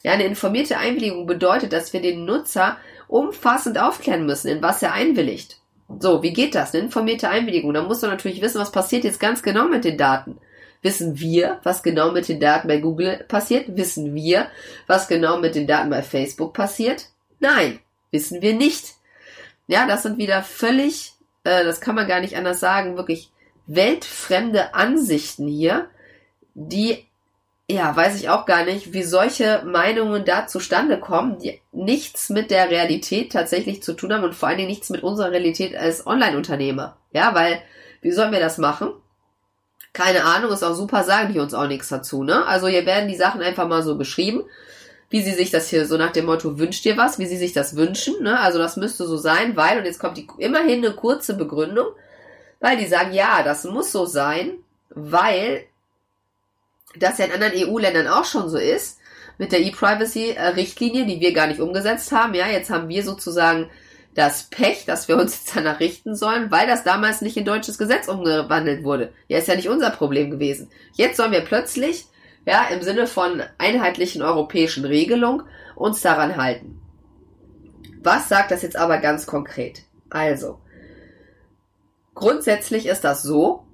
Ja, 0.04 0.12
eine 0.12 0.24
informierte 0.24 0.76
Einwilligung 0.76 1.26
bedeutet, 1.26 1.72
dass 1.72 1.92
wir 1.94 2.02
den 2.02 2.26
Nutzer 2.26 2.76
umfassend 3.08 3.78
aufklären 3.78 4.26
müssen, 4.26 4.48
in 4.48 4.62
was 4.62 4.82
er 4.82 4.92
einwilligt. 4.92 5.58
So, 5.98 6.22
wie 6.22 6.34
geht 6.34 6.54
das? 6.54 6.74
Eine 6.74 6.84
informierte 6.84 7.30
Einwilligung. 7.30 7.72
Da 7.72 7.82
musst 7.82 8.02
du 8.02 8.06
natürlich 8.06 8.42
wissen, 8.42 8.60
was 8.60 8.70
passiert 8.70 9.04
jetzt 9.04 9.18
ganz 9.18 9.42
genau 9.42 9.66
mit 9.66 9.84
den 9.84 9.96
Daten. 9.96 10.38
Wissen 10.82 11.18
wir, 11.18 11.58
was 11.62 11.82
genau 11.82 12.12
mit 12.12 12.28
den 12.28 12.38
Daten 12.38 12.68
bei 12.68 12.78
Google 12.78 13.24
passiert? 13.28 13.76
Wissen 13.76 14.14
wir, 14.14 14.48
was 14.86 15.08
genau 15.08 15.38
mit 15.38 15.54
den 15.54 15.66
Daten 15.66 15.88
bei 15.88 16.02
Facebook 16.02 16.52
passiert? 16.52 17.06
Nein, 17.40 17.78
wissen 18.10 18.42
wir 18.42 18.52
nicht. 18.52 18.94
Ja, 19.66 19.86
das 19.86 20.02
sind 20.02 20.18
wieder 20.18 20.42
völlig, 20.42 21.12
äh, 21.44 21.64
das 21.64 21.80
kann 21.80 21.94
man 21.94 22.06
gar 22.06 22.20
nicht 22.20 22.36
anders 22.36 22.60
sagen, 22.60 22.98
wirklich 22.98 23.30
weltfremde 23.66 24.74
Ansichten 24.74 25.48
hier, 25.48 25.88
die 26.52 27.06
ja, 27.68 27.96
weiß 27.96 28.16
ich 28.16 28.28
auch 28.28 28.44
gar 28.44 28.64
nicht, 28.64 28.92
wie 28.92 29.02
solche 29.02 29.62
Meinungen 29.64 30.24
da 30.24 30.46
zustande 30.46 31.00
kommen, 31.00 31.38
die 31.38 31.60
nichts 31.72 32.28
mit 32.28 32.50
der 32.50 32.70
Realität 32.70 33.32
tatsächlich 33.32 33.82
zu 33.82 33.94
tun 33.94 34.12
haben 34.12 34.24
und 34.24 34.34
vor 34.34 34.48
allen 34.48 34.58
Dingen 34.58 34.68
nichts 34.68 34.90
mit 34.90 35.02
unserer 35.02 35.30
Realität 35.30 35.74
als 35.74 36.06
Online-Unternehmer. 36.06 36.98
Ja, 37.12 37.34
weil, 37.34 37.62
wie 38.02 38.12
sollen 38.12 38.32
wir 38.32 38.40
das 38.40 38.58
machen? 38.58 38.92
Keine 39.94 40.24
Ahnung, 40.24 40.52
ist 40.52 40.62
auch 40.62 40.74
super, 40.74 41.04
sagen 41.04 41.32
die 41.32 41.38
uns 41.38 41.54
auch 41.54 41.66
nichts 41.66 41.88
dazu, 41.88 42.22
ne? 42.22 42.44
Also 42.46 42.66
hier 42.66 42.84
werden 42.84 43.08
die 43.08 43.16
Sachen 43.16 43.40
einfach 43.40 43.66
mal 43.66 43.82
so 43.82 43.96
beschrieben, 43.96 44.42
wie 45.08 45.22
sie 45.22 45.32
sich 45.32 45.50
das 45.50 45.68
hier 45.68 45.86
so 45.86 45.96
nach 45.96 46.12
dem 46.12 46.26
Motto, 46.26 46.58
wünscht 46.58 46.84
dir 46.84 46.96
was, 46.98 47.18
wie 47.18 47.26
sie 47.26 47.36
sich 47.36 47.52
das 47.52 47.76
wünschen, 47.76 48.22
ne? 48.22 48.40
Also 48.40 48.58
das 48.58 48.76
müsste 48.76 49.06
so 49.06 49.16
sein, 49.16 49.56
weil, 49.56 49.78
und 49.78 49.86
jetzt 49.86 50.00
kommt 50.00 50.18
die, 50.18 50.26
immerhin 50.38 50.84
eine 50.84 50.94
kurze 50.94 51.34
Begründung, 51.34 51.86
weil 52.60 52.76
die 52.76 52.86
sagen, 52.86 53.14
ja, 53.14 53.42
das 53.42 53.64
muss 53.64 53.90
so 53.90 54.04
sein, 54.04 54.58
weil 54.90 55.64
das 56.96 57.18
ja 57.18 57.26
in 57.26 57.32
anderen 57.32 57.54
EU-Ländern 57.56 58.08
auch 58.08 58.24
schon 58.24 58.48
so 58.48 58.58
ist, 58.58 58.98
mit 59.38 59.52
der 59.52 59.60
E-Privacy-Richtlinie, 59.60 61.06
die 61.06 61.20
wir 61.20 61.32
gar 61.32 61.46
nicht 61.46 61.60
umgesetzt 61.60 62.12
haben. 62.12 62.34
Ja, 62.34 62.46
jetzt 62.46 62.70
haben 62.70 62.88
wir 62.88 63.02
sozusagen 63.02 63.70
das 64.14 64.44
Pech, 64.44 64.84
dass 64.86 65.08
wir 65.08 65.16
uns 65.16 65.32
jetzt 65.44 65.56
danach 65.56 65.80
richten 65.80 66.14
sollen, 66.14 66.50
weil 66.50 66.66
das 66.66 66.84
damals 66.84 67.20
nicht 67.20 67.36
in 67.36 67.44
deutsches 67.44 67.78
Gesetz 67.78 68.08
umgewandelt 68.08 68.84
wurde. 68.84 69.12
Ja, 69.28 69.38
ist 69.38 69.48
ja 69.48 69.56
nicht 69.56 69.68
unser 69.68 69.90
Problem 69.90 70.30
gewesen. 70.30 70.70
Jetzt 70.92 71.16
sollen 71.16 71.32
wir 71.32 71.40
plötzlich, 71.40 72.06
ja, 72.46 72.66
im 72.68 72.82
Sinne 72.82 73.06
von 73.06 73.42
einheitlichen 73.58 74.22
europäischen 74.22 74.84
Regelung 74.84 75.42
uns 75.74 76.00
daran 76.00 76.36
halten. 76.36 76.80
Was 78.02 78.28
sagt 78.28 78.50
das 78.50 78.62
jetzt 78.62 78.76
aber 78.76 78.98
ganz 78.98 79.26
konkret? 79.26 79.82
Also, 80.10 80.60
grundsätzlich 82.14 82.86
ist 82.86 83.02
das 83.02 83.22
so, 83.22 83.64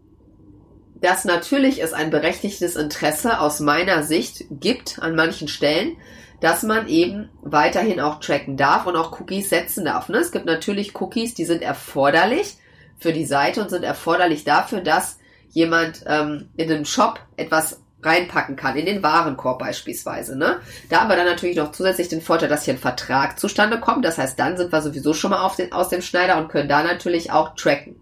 dass 1.01 1.25
natürlich 1.25 1.83
es 1.83 1.93
ein 1.93 2.11
berechtigtes 2.11 2.77
Interesse 2.77 3.41
aus 3.41 3.61
meiner 3.61 4.03
Sicht 4.03 4.45
gibt 4.51 4.99
an 5.01 5.15
manchen 5.15 5.49
Stellen, 5.49 5.97
dass 6.41 6.63
man 6.63 6.89
eben 6.89 7.29
weiterhin 7.43 8.01
auch 8.01 8.21
tracken 8.21 8.57
darf 8.57 8.87
und 8.87 8.97
auch 8.97 9.19
Cookies 9.21 9.51
setzen 9.51 9.85
darf. 9.85 10.09
Ne? 10.09 10.19
Es 10.19 10.33
gibt 10.33 10.47
natürlich 10.47 10.99
Cookies, 11.01 11.35
die 11.35 11.45
sind 11.45 11.63
erforderlich 11.63 12.57
für 12.99 13.13
die 13.13 13.27
Seite 13.27 13.63
und 13.63 13.71
sind 13.71 13.83
erforderlich 13.83 14.45
dafür, 14.45 14.81
dass 14.81 15.19
jemand 15.51 16.03
ähm, 16.07 16.49
in 16.57 16.71
einem 16.71 16.85
Shop 16.85 17.21
etwas 17.37 17.83
reinpacken 18.03 18.57
kann, 18.57 18.77
in 18.77 18.87
den 18.87 19.03
Warenkorb 19.03 19.59
beispielsweise. 19.59 20.39
Ne? 20.39 20.61
Da 20.89 21.01
haben 21.01 21.11
wir 21.11 21.17
dann 21.17 21.27
natürlich 21.27 21.57
noch 21.57 21.73
zusätzlich 21.73 22.09
den 22.09 22.23
Vorteil, 22.23 22.49
dass 22.49 22.65
hier 22.65 22.75
ein 22.75 22.81
Vertrag 22.81 23.39
zustande 23.39 23.79
kommt. 23.79 24.07
Das 24.07 24.17
heißt, 24.17 24.39
dann 24.39 24.57
sind 24.57 24.73
wir 24.73 24.81
sowieso 24.81 25.13
schon 25.13 25.33
mal 25.33 25.51
den, 25.59 25.73
aus 25.73 25.91
dem 25.91 26.01
Schneider 26.01 26.39
und 26.39 26.49
können 26.49 26.69
da 26.69 26.83
natürlich 26.83 27.31
auch 27.31 27.55
tracken 27.55 28.01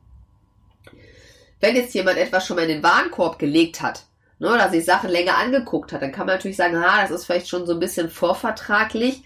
wenn 1.61 1.77
jetzt 1.77 1.95
jemand 1.95 2.19
etwas 2.19 2.47
schon 2.47 2.57
mal 2.57 2.63
in 2.63 2.69
den 2.69 2.83
Warenkorb 2.83 3.39
gelegt 3.39 3.83
hat, 3.83 4.05
ne, 4.39 4.49
oder 4.49 4.71
sich 4.71 4.85
Sachen 4.85 5.11
länger 5.11 5.37
angeguckt 5.39 5.93
hat, 5.93 6.03
dann 6.03 6.13
kann 6.13 6.27
man 6.27 6.37
natürlich 6.37 6.57
sagen, 6.57 6.81
ha, 6.81 7.03
das 7.03 7.11
ist 7.11 7.27
vielleicht 7.27 7.49
schon 7.49 7.67
so 7.67 7.73
ein 7.73 7.81
bisschen 7.81 8.11
vorvertraglich. 8.11 9.23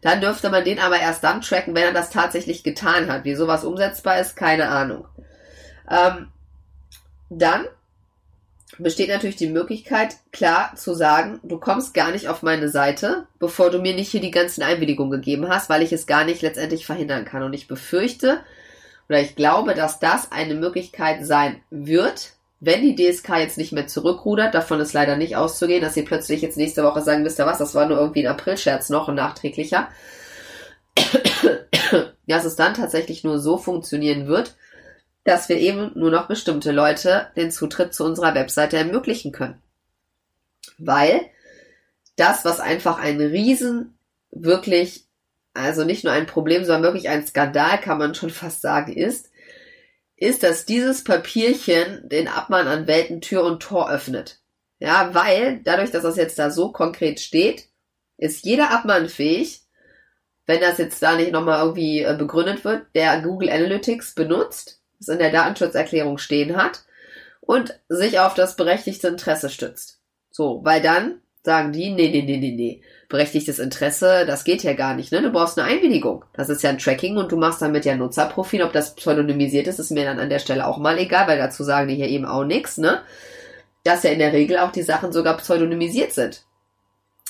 Dann 0.00 0.20
dürfte 0.20 0.50
man 0.50 0.64
den 0.64 0.78
aber 0.78 1.00
erst 1.00 1.24
dann 1.24 1.40
tracken, 1.40 1.74
wenn 1.74 1.84
er 1.84 1.92
das 1.92 2.10
tatsächlich 2.10 2.62
getan 2.62 3.10
hat. 3.10 3.24
Wie 3.24 3.34
sowas 3.34 3.64
umsetzbar 3.64 4.20
ist, 4.20 4.36
keine 4.36 4.68
Ahnung. 4.68 5.06
Ähm, 5.90 6.28
dann 7.30 7.66
besteht 8.78 9.08
natürlich 9.08 9.36
die 9.36 9.48
Möglichkeit, 9.48 10.16
klar 10.30 10.72
zu 10.76 10.94
sagen, 10.94 11.40
du 11.42 11.58
kommst 11.58 11.94
gar 11.94 12.12
nicht 12.12 12.28
auf 12.28 12.42
meine 12.42 12.68
Seite, 12.68 13.26
bevor 13.40 13.70
du 13.70 13.80
mir 13.80 13.94
nicht 13.94 14.10
hier 14.10 14.20
die 14.20 14.30
ganzen 14.30 14.62
Einwilligungen 14.62 15.10
gegeben 15.10 15.48
hast, 15.48 15.68
weil 15.68 15.82
ich 15.82 15.92
es 15.92 16.06
gar 16.06 16.24
nicht 16.24 16.42
letztendlich 16.42 16.86
verhindern 16.86 17.24
kann. 17.24 17.42
Und 17.42 17.54
ich 17.54 17.66
befürchte, 17.66 18.40
oder 19.08 19.20
ich 19.20 19.36
glaube, 19.36 19.74
dass 19.74 20.00
das 20.00 20.32
eine 20.32 20.54
Möglichkeit 20.54 21.24
sein 21.24 21.60
wird, 21.70 22.32
wenn 22.60 22.82
die 22.82 22.96
DSK 22.96 23.36
jetzt 23.38 23.58
nicht 23.58 23.72
mehr 23.72 23.86
zurückrudert, 23.86 24.54
davon 24.54 24.80
ist 24.80 24.92
leider 24.92 25.16
nicht 25.16 25.36
auszugehen, 25.36 25.80
dass 25.80 25.94
sie 25.94 26.02
plötzlich 26.02 26.42
jetzt 26.42 26.56
nächste 26.56 26.82
Woche 26.82 27.02
sagen, 27.02 27.24
wisst 27.24 27.38
ihr 27.38 27.46
was, 27.46 27.58
das 27.58 27.74
war 27.74 27.86
nur 27.86 27.98
irgendwie 27.98 28.26
ein 28.26 28.32
Aprilscherz 28.32 28.88
noch, 28.88 29.08
ein 29.08 29.14
nachträglicher. 29.14 29.88
dass 32.26 32.44
es 32.44 32.56
dann 32.56 32.74
tatsächlich 32.74 33.24
nur 33.24 33.38
so 33.38 33.56
funktionieren 33.56 34.26
wird, 34.26 34.56
dass 35.24 35.48
wir 35.48 35.56
eben 35.56 35.92
nur 35.94 36.10
noch 36.10 36.26
bestimmte 36.26 36.72
Leute 36.72 37.28
den 37.36 37.50
Zutritt 37.50 37.94
zu 37.94 38.04
unserer 38.04 38.34
Webseite 38.34 38.76
ermöglichen 38.76 39.32
können. 39.32 39.62
Weil 40.78 41.20
das, 42.16 42.44
was 42.44 42.60
einfach 42.60 42.98
ein 42.98 43.20
riesen, 43.20 43.98
wirklich 44.30 45.07
also 45.54 45.84
nicht 45.84 46.04
nur 46.04 46.12
ein 46.12 46.26
Problem, 46.26 46.64
sondern 46.64 46.84
wirklich 46.84 47.08
ein 47.08 47.26
Skandal, 47.26 47.80
kann 47.80 47.98
man 47.98 48.14
schon 48.14 48.30
fast 48.30 48.60
sagen, 48.60 48.92
ist, 48.92 49.30
ist, 50.16 50.42
dass 50.42 50.66
dieses 50.66 51.04
Papierchen 51.04 52.08
den 52.08 52.28
Abmann 52.28 52.66
an 52.66 52.86
Welten 52.86 53.20
Tür 53.20 53.44
und 53.44 53.62
Tor 53.62 53.90
öffnet. 53.90 54.40
Ja, 54.80 55.14
weil 55.14 55.60
dadurch, 55.64 55.90
dass 55.90 56.02
das 56.02 56.16
jetzt 56.16 56.38
da 56.38 56.50
so 56.50 56.70
konkret 56.70 57.20
steht, 57.20 57.68
ist 58.16 58.44
jeder 58.44 58.70
Abmann 58.70 59.08
fähig, 59.08 59.62
wenn 60.46 60.60
das 60.60 60.78
jetzt 60.78 61.02
da 61.02 61.14
nicht 61.14 61.32
nochmal 61.32 61.60
irgendwie 61.64 62.02
äh, 62.02 62.16
begründet 62.16 62.64
wird, 62.64 62.86
der 62.94 63.20
Google 63.20 63.50
Analytics 63.50 64.14
benutzt, 64.14 64.80
das 64.98 65.08
in 65.08 65.18
der 65.18 65.30
Datenschutzerklärung 65.30 66.18
stehen 66.18 66.56
hat 66.56 66.84
und 67.40 67.78
sich 67.88 68.18
auf 68.18 68.34
das 68.34 68.56
berechtigte 68.56 69.08
Interesse 69.08 69.50
stützt. 69.50 70.00
So, 70.30 70.60
weil 70.64 70.80
dann 70.80 71.20
sagen 71.48 71.72
die, 71.72 71.90
nee, 71.90 72.10
nee, 72.10 72.22
nee, 72.22 72.36
nee, 72.36 72.52
nee 72.52 72.82
berechtigtes 73.08 73.58
Interesse, 73.58 74.26
das 74.26 74.44
geht 74.44 74.62
ja 74.62 74.74
gar 74.74 74.94
nicht, 74.94 75.12
ne? 75.12 75.22
Du 75.22 75.30
brauchst 75.30 75.58
eine 75.58 75.66
Einwilligung. 75.66 76.24
Das 76.34 76.50
ist 76.50 76.62
ja 76.62 76.70
ein 76.70 76.78
Tracking 76.78 77.16
und 77.16 77.32
du 77.32 77.36
machst 77.36 77.62
damit 77.62 77.86
ja 77.86 77.96
Nutzerprofil. 77.96 78.62
Ob 78.62 78.72
das 78.72 78.94
pseudonymisiert 78.94 79.66
ist, 79.66 79.78
ist 79.78 79.90
mir 79.90 80.04
dann 80.04 80.20
an 80.20 80.28
der 80.28 80.38
Stelle 80.38 80.66
auch 80.66 80.76
mal 80.76 80.98
egal, 80.98 81.26
weil 81.26 81.38
dazu 81.38 81.64
sagen 81.64 81.88
die 81.88 81.94
hier 81.94 82.08
eben 82.08 82.26
auch 82.26 82.44
nichts, 82.44 82.76
ne? 82.76 83.00
Dass 83.82 84.02
ja 84.02 84.10
in 84.10 84.18
der 84.18 84.34
Regel 84.34 84.58
auch 84.58 84.72
die 84.72 84.82
Sachen 84.82 85.12
sogar 85.12 85.38
pseudonymisiert 85.38 86.12
sind. 86.12 86.42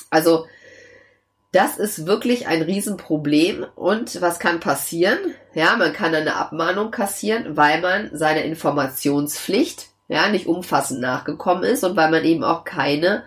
Also, 0.09 0.47
das 1.53 1.77
ist 1.77 2.05
wirklich 2.05 2.47
ein 2.47 2.61
Riesenproblem. 2.61 3.65
Und 3.75 4.21
was 4.21 4.39
kann 4.39 4.59
passieren? 4.59 5.17
Ja, 5.53 5.77
man 5.77 5.93
kann 5.93 6.13
eine 6.13 6.35
Abmahnung 6.35 6.91
kassieren, 6.91 7.55
weil 7.55 7.79
man 7.79 8.09
seine 8.11 8.43
Informationspflicht 8.43 9.87
ja 10.09 10.27
nicht 10.27 10.47
umfassend 10.47 10.99
nachgekommen 10.99 11.63
ist 11.63 11.85
und 11.85 11.95
weil 11.95 12.11
man 12.11 12.25
eben 12.25 12.43
auch 12.43 12.65
keine 12.65 13.23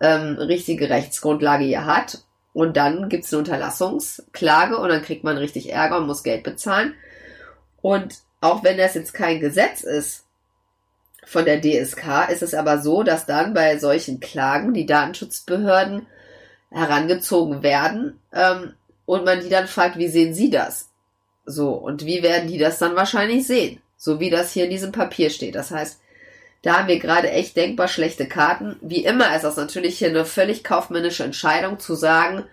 ähm, 0.00 0.36
richtige 0.38 0.90
Rechtsgrundlage 0.90 1.64
hier 1.64 1.84
hat. 1.84 2.22
Und 2.52 2.76
dann 2.76 3.08
gibt's 3.08 3.32
eine 3.32 3.40
Unterlassungsklage 3.40 4.76
und 4.76 4.88
dann 4.88 5.02
kriegt 5.02 5.22
man 5.22 5.36
richtig 5.36 5.70
Ärger 5.72 5.98
und 5.98 6.06
muss 6.06 6.24
Geld 6.24 6.42
bezahlen. 6.42 6.94
Und 7.80 8.16
auch 8.40 8.64
wenn 8.64 8.78
das 8.78 8.94
jetzt 8.94 9.12
kein 9.14 9.40
Gesetz 9.40 9.82
ist 9.82 10.24
von 11.24 11.44
der 11.44 11.60
DSK, 11.60 12.28
ist 12.30 12.42
es 12.42 12.54
aber 12.54 12.78
so, 12.78 13.02
dass 13.02 13.26
dann 13.26 13.54
bei 13.54 13.78
solchen 13.78 14.18
Klagen 14.18 14.74
die 14.74 14.86
Datenschutzbehörden 14.86 16.06
herangezogen 16.70 17.62
werden 17.62 18.18
ähm, 18.32 18.74
und 19.06 19.24
man 19.24 19.40
die 19.40 19.48
dann 19.48 19.66
fragt, 19.66 19.96
wie 19.98 20.08
sehen 20.08 20.34
Sie 20.34 20.50
das? 20.50 20.88
So, 21.44 21.72
und 21.72 22.04
wie 22.04 22.22
werden 22.22 22.48
die 22.48 22.58
das 22.58 22.78
dann 22.78 22.96
wahrscheinlich 22.96 23.46
sehen? 23.46 23.80
So 23.96 24.20
wie 24.20 24.30
das 24.30 24.52
hier 24.52 24.64
in 24.64 24.70
diesem 24.70 24.92
Papier 24.92 25.30
steht. 25.30 25.54
Das 25.54 25.70
heißt, 25.70 25.99
da 26.62 26.78
haben 26.78 26.88
wir 26.88 26.98
gerade 26.98 27.30
echt 27.30 27.56
denkbar 27.56 27.88
schlechte 27.88 28.26
Karten. 28.26 28.76
Wie 28.82 29.04
immer 29.04 29.34
ist 29.34 29.42
das 29.42 29.56
natürlich 29.56 29.98
hier 29.98 30.08
eine 30.08 30.24
völlig 30.24 30.62
kaufmännische 30.62 31.24
Entscheidung 31.24 31.78
zu 31.78 31.94
sagen, 31.94 32.44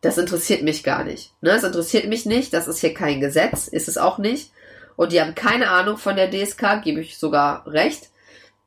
das 0.00 0.18
interessiert 0.18 0.62
mich 0.62 0.82
gar 0.82 1.04
nicht. 1.04 1.32
Ne, 1.40 1.50
es 1.50 1.64
interessiert 1.64 2.06
mich 2.06 2.26
nicht, 2.26 2.52
das 2.52 2.68
ist 2.68 2.80
hier 2.80 2.94
kein 2.94 3.20
Gesetz, 3.20 3.68
ist 3.68 3.88
es 3.88 3.98
auch 3.98 4.18
nicht. 4.18 4.50
Und 4.96 5.12
die 5.12 5.20
haben 5.20 5.34
keine 5.34 5.70
Ahnung 5.70 5.98
von 5.98 6.16
der 6.16 6.30
DSK, 6.30 6.82
gebe 6.82 7.00
ich 7.00 7.18
sogar 7.18 7.66
recht, 7.66 8.08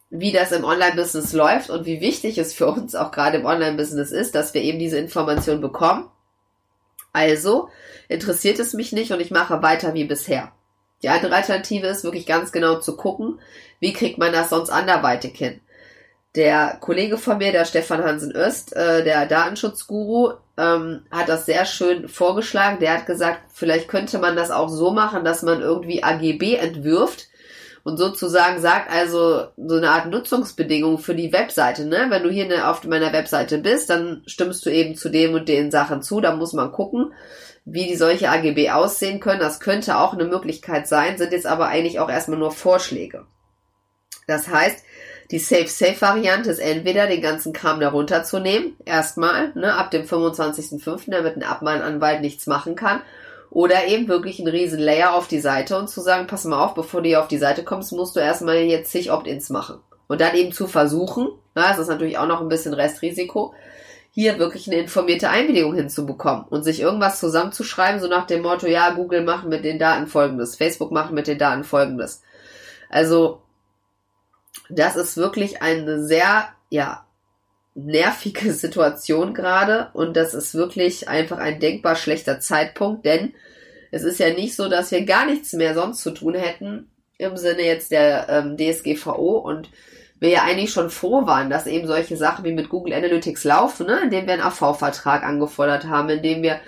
wie 0.09 0.31
das 0.31 0.51
im 0.51 0.63
Online-Business 0.63 1.33
läuft 1.33 1.69
und 1.69 1.85
wie 1.85 2.01
wichtig 2.01 2.37
es 2.37 2.53
für 2.53 2.67
uns 2.67 2.95
auch 2.95 3.11
gerade 3.11 3.37
im 3.37 3.45
Online-Business 3.45 4.11
ist, 4.11 4.33
dass 4.33 4.53
wir 4.53 4.61
eben 4.61 4.79
diese 4.79 4.97
Information 4.97 5.61
bekommen. 5.61 6.09
Also 7.11 7.69
interessiert 8.07 8.59
es 8.59 8.73
mich 8.73 8.91
nicht 8.91 9.11
und 9.11 9.19
ich 9.19 9.31
mache 9.31 9.61
weiter 9.61 9.93
wie 9.93 10.05
bisher. 10.05 10.51
Die 11.01 11.09
andere 11.09 11.35
Alternative 11.35 11.87
ist 11.87 12.03
wirklich 12.03 12.25
ganz 12.25 12.51
genau 12.51 12.79
zu 12.79 12.95
gucken, 12.97 13.39
wie 13.79 13.93
kriegt 13.93 14.17
man 14.17 14.33
das 14.33 14.49
sonst 14.49 14.69
anderweitig 14.69 15.37
hin. 15.37 15.61
Der 16.35 16.77
Kollege 16.79 17.17
von 17.17 17.39
mir, 17.39 17.51
der 17.51 17.65
Stefan 17.65 18.03
Hansen 18.03 18.35
Öst, 18.35 18.75
äh, 18.75 19.03
der 19.03 19.25
Datenschutzguru, 19.25 20.33
ähm, 20.57 21.01
hat 21.09 21.27
das 21.27 21.45
sehr 21.45 21.65
schön 21.65 22.07
vorgeschlagen. 22.07 22.79
Der 22.79 22.93
hat 22.93 23.05
gesagt, 23.07 23.41
vielleicht 23.51 23.87
könnte 23.87 24.19
man 24.19 24.35
das 24.35 24.51
auch 24.51 24.69
so 24.69 24.91
machen, 24.91 25.23
dass 25.23 25.41
man 25.41 25.61
irgendwie 25.61 26.03
AGB 26.03 26.55
entwirft 26.55 27.27
und 27.83 27.97
sozusagen 27.97 28.61
sagt, 28.61 28.91
also 28.91 29.47
so 29.57 29.75
eine 29.75 29.89
Art 29.91 30.07
Nutzungsbedingung 30.07 30.99
für 30.99 31.15
die 31.15 31.31
Webseite. 31.33 31.85
Ne? 31.85 32.07
Wenn 32.09 32.23
du 32.23 32.29
hier 32.29 32.69
auf 32.69 32.83
meiner 32.83 33.13
Webseite 33.13 33.57
bist, 33.57 33.89
dann 33.89 34.23
stimmst 34.25 34.65
du 34.65 34.69
eben 34.69 34.95
zu 34.95 35.09
dem 35.09 35.33
und 35.33 35.47
den 35.47 35.71
Sachen 35.71 36.01
zu. 36.01 36.21
Da 36.21 36.35
muss 36.35 36.53
man 36.53 36.71
gucken, 36.71 37.13
wie 37.65 37.87
die 37.87 37.95
solche 37.95 38.29
AGB 38.29 38.71
aussehen 38.71 39.19
können. 39.19 39.39
Das 39.39 39.59
könnte 39.59 39.97
auch 39.97 40.13
eine 40.13 40.25
Möglichkeit 40.25 40.87
sein, 40.87 41.17
sind 41.17 41.31
jetzt 41.31 41.47
aber 41.47 41.67
eigentlich 41.67 41.99
auch 41.99 42.09
erstmal 42.09 42.39
nur 42.39 42.51
Vorschläge. 42.51 43.25
Das 44.27 44.47
heißt, 44.47 44.83
die 45.31 45.39
Safe-Safe-Variante 45.39 46.49
ist 46.49 46.59
entweder 46.59 47.05
den 47.05 47.21
ganzen 47.21 47.53
Kram 47.53 47.79
da 47.79 47.89
runterzunehmen, 47.89 48.75
erstmal, 48.83 49.51
ne, 49.53 49.75
ab 49.75 49.91
dem 49.91 50.03
25.05., 50.03 51.11
damit 51.11 51.35
ein 51.35 51.43
Abmahnanwalt 51.43 52.21
nichts 52.21 52.47
machen 52.47 52.75
kann, 52.75 53.01
oder 53.51 53.87
eben 53.87 54.07
wirklich 54.07 54.39
einen 54.39 54.49
riesen 54.49 54.79
Layer 54.79 55.13
auf 55.13 55.27
die 55.27 55.39
Seite 55.39 55.77
und 55.77 55.89
zu 55.89 56.01
sagen, 56.01 56.27
pass 56.27 56.45
mal 56.45 56.63
auf, 56.63 56.73
bevor 56.73 57.01
du 57.01 57.09
hier 57.09 57.21
auf 57.21 57.27
die 57.27 57.37
Seite 57.37 57.63
kommst, 57.63 57.91
musst 57.91 58.15
du 58.15 58.19
erstmal 58.19 58.57
jetzt 58.57 58.91
zig 58.91 59.11
Opt-ins 59.11 59.49
machen. 59.49 59.79
Und 60.07 60.21
dann 60.21 60.35
eben 60.35 60.51
zu 60.51 60.67
versuchen, 60.67 61.29
na, 61.55 61.69
das 61.69 61.79
ist 61.79 61.87
natürlich 61.87 62.17
auch 62.17 62.27
noch 62.27 62.41
ein 62.41 62.49
bisschen 62.49 62.73
Restrisiko, 62.73 63.53
hier 64.11 64.39
wirklich 64.39 64.67
eine 64.67 64.81
informierte 64.81 65.29
Einwilligung 65.29 65.75
hinzubekommen 65.75 66.45
und 66.49 66.63
sich 66.63 66.81
irgendwas 66.81 67.19
zusammenzuschreiben, 67.19 68.01
so 68.01 68.07
nach 68.07 68.25
dem 68.25 68.41
Motto, 68.41 68.67
ja, 68.67 68.91
Google 68.91 69.23
machen 69.23 69.49
mit 69.49 69.63
den 69.63 69.79
Daten 69.79 70.07
folgendes, 70.07 70.55
Facebook 70.55 70.91
machen 70.91 71.15
mit 71.15 71.27
den 71.27 71.37
Daten 71.37 71.63
folgendes. 71.63 72.23
Also, 72.89 73.41
das 74.69 74.95
ist 74.95 75.17
wirklich 75.17 75.61
eine 75.61 76.03
sehr, 76.03 76.49
ja, 76.69 77.05
nervige 77.85 78.53
Situation 78.53 79.33
gerade 79.33 79.89
und 79.93 80.15
das 80.15 80.33
ist 80.33 80.53
wirklich 80.55 81.07
einfach 81.07 81.37
ein 81.37 81.59
denkbar 81.59 81.95
schlechter 81.95 82.39
Zeitpunkt, 82.39 83.05
denn 83.05 83.33
es 83.91 84.03
ist 84.03 84.19
ja 84.19 84.33
nicht 84.33 84.55
so, 84.55 84.69
dass 84.69 84.91
wir 84.91 85.05
gar 85.05 85.25
nichts 85.25 85.53
mehr 85.53 85.73
sonst 85.73 86.01
zu 86.01 86.11
tun 86.11 86.35
hätten 86.35 86.89
im 87.17 87.37
Sinne 87.37 87.63
jetzt 87.63 87.91
der 87.91 88.27
ähm, 88.29 88.57
DSGVO 88.57 89.37
und 89.39 89.69
wir 90.19 90.29
ja 90.29 90.43
eigentlich 90.43 90.71
schon 90.71 90.89
froh 90.89 91.25
waren, 91.25 91.49
dass 91.49 91.65
eben 91.65 91.87
solche 91.87 92.17
Sachen 92.17 92.45
wie 92.45 92.51
mit 92.53 92.69
Google 92.69 92.93
Analytics 92.93 93.43
laufen, 93.45 93.87
ne? 93.87 94.01
indem 94.03 94.25
wir 94.25 94.33
einen 94.33 94.43
AV-Vertrag 94.43 95.23
angefordert 95.23 95.85
haben, 95.85 96.09
indem 96.09 96.43
wir 96.43 96.59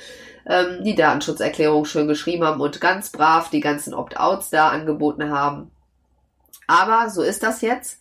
ähm, 0.47 0.83
die 0.83 0.95
Datenschutzerklärung 0.95 1.85
schön 1.85 2.07
geschrieben 2.07 2.43
haben 2.43 2.61
und 2.61 2.81
ganz 2.81 3.11
brav 3.11 3.49
die 3.49 3.59
ganzen 3.59 3.93
Opt-outs 3.93 4.49
da 4.49 4.69
angeboten 4.69 5.29
haben. 5.29 5.71
Aber 6.67 7.09
so 7.09 7.21
ist 7.21 7.43
das 7.43 7.61
jetzt. 7.61 7.99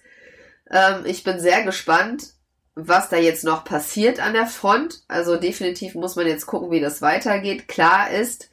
Ähm, 0.71 1.05
ich 1.05 1.25
bin 1.25 1.40
sehr 1.40 1.64
gespannt, 1.64 2.35
was 2.75 3.09
da 3.09 3.17
jetzt 3.17 3.45
noch 3.45 3.65
passiert 3.65 4.21
an 4.21 4.33
der 4.33 4.47
Front. 4.47 5.03
Also 5.09 5.37
definitiv 5.37 5.95
muss 5.95 6.17
man 6.17 6.27
jetzt 6.27 6.47
gucken, 6.47 6.71
wie 6.71 6.81
das 6.81 7.03
weitergeht. 7.03 7.69
Klar 7.69 8.11
ist, 8.11 8.50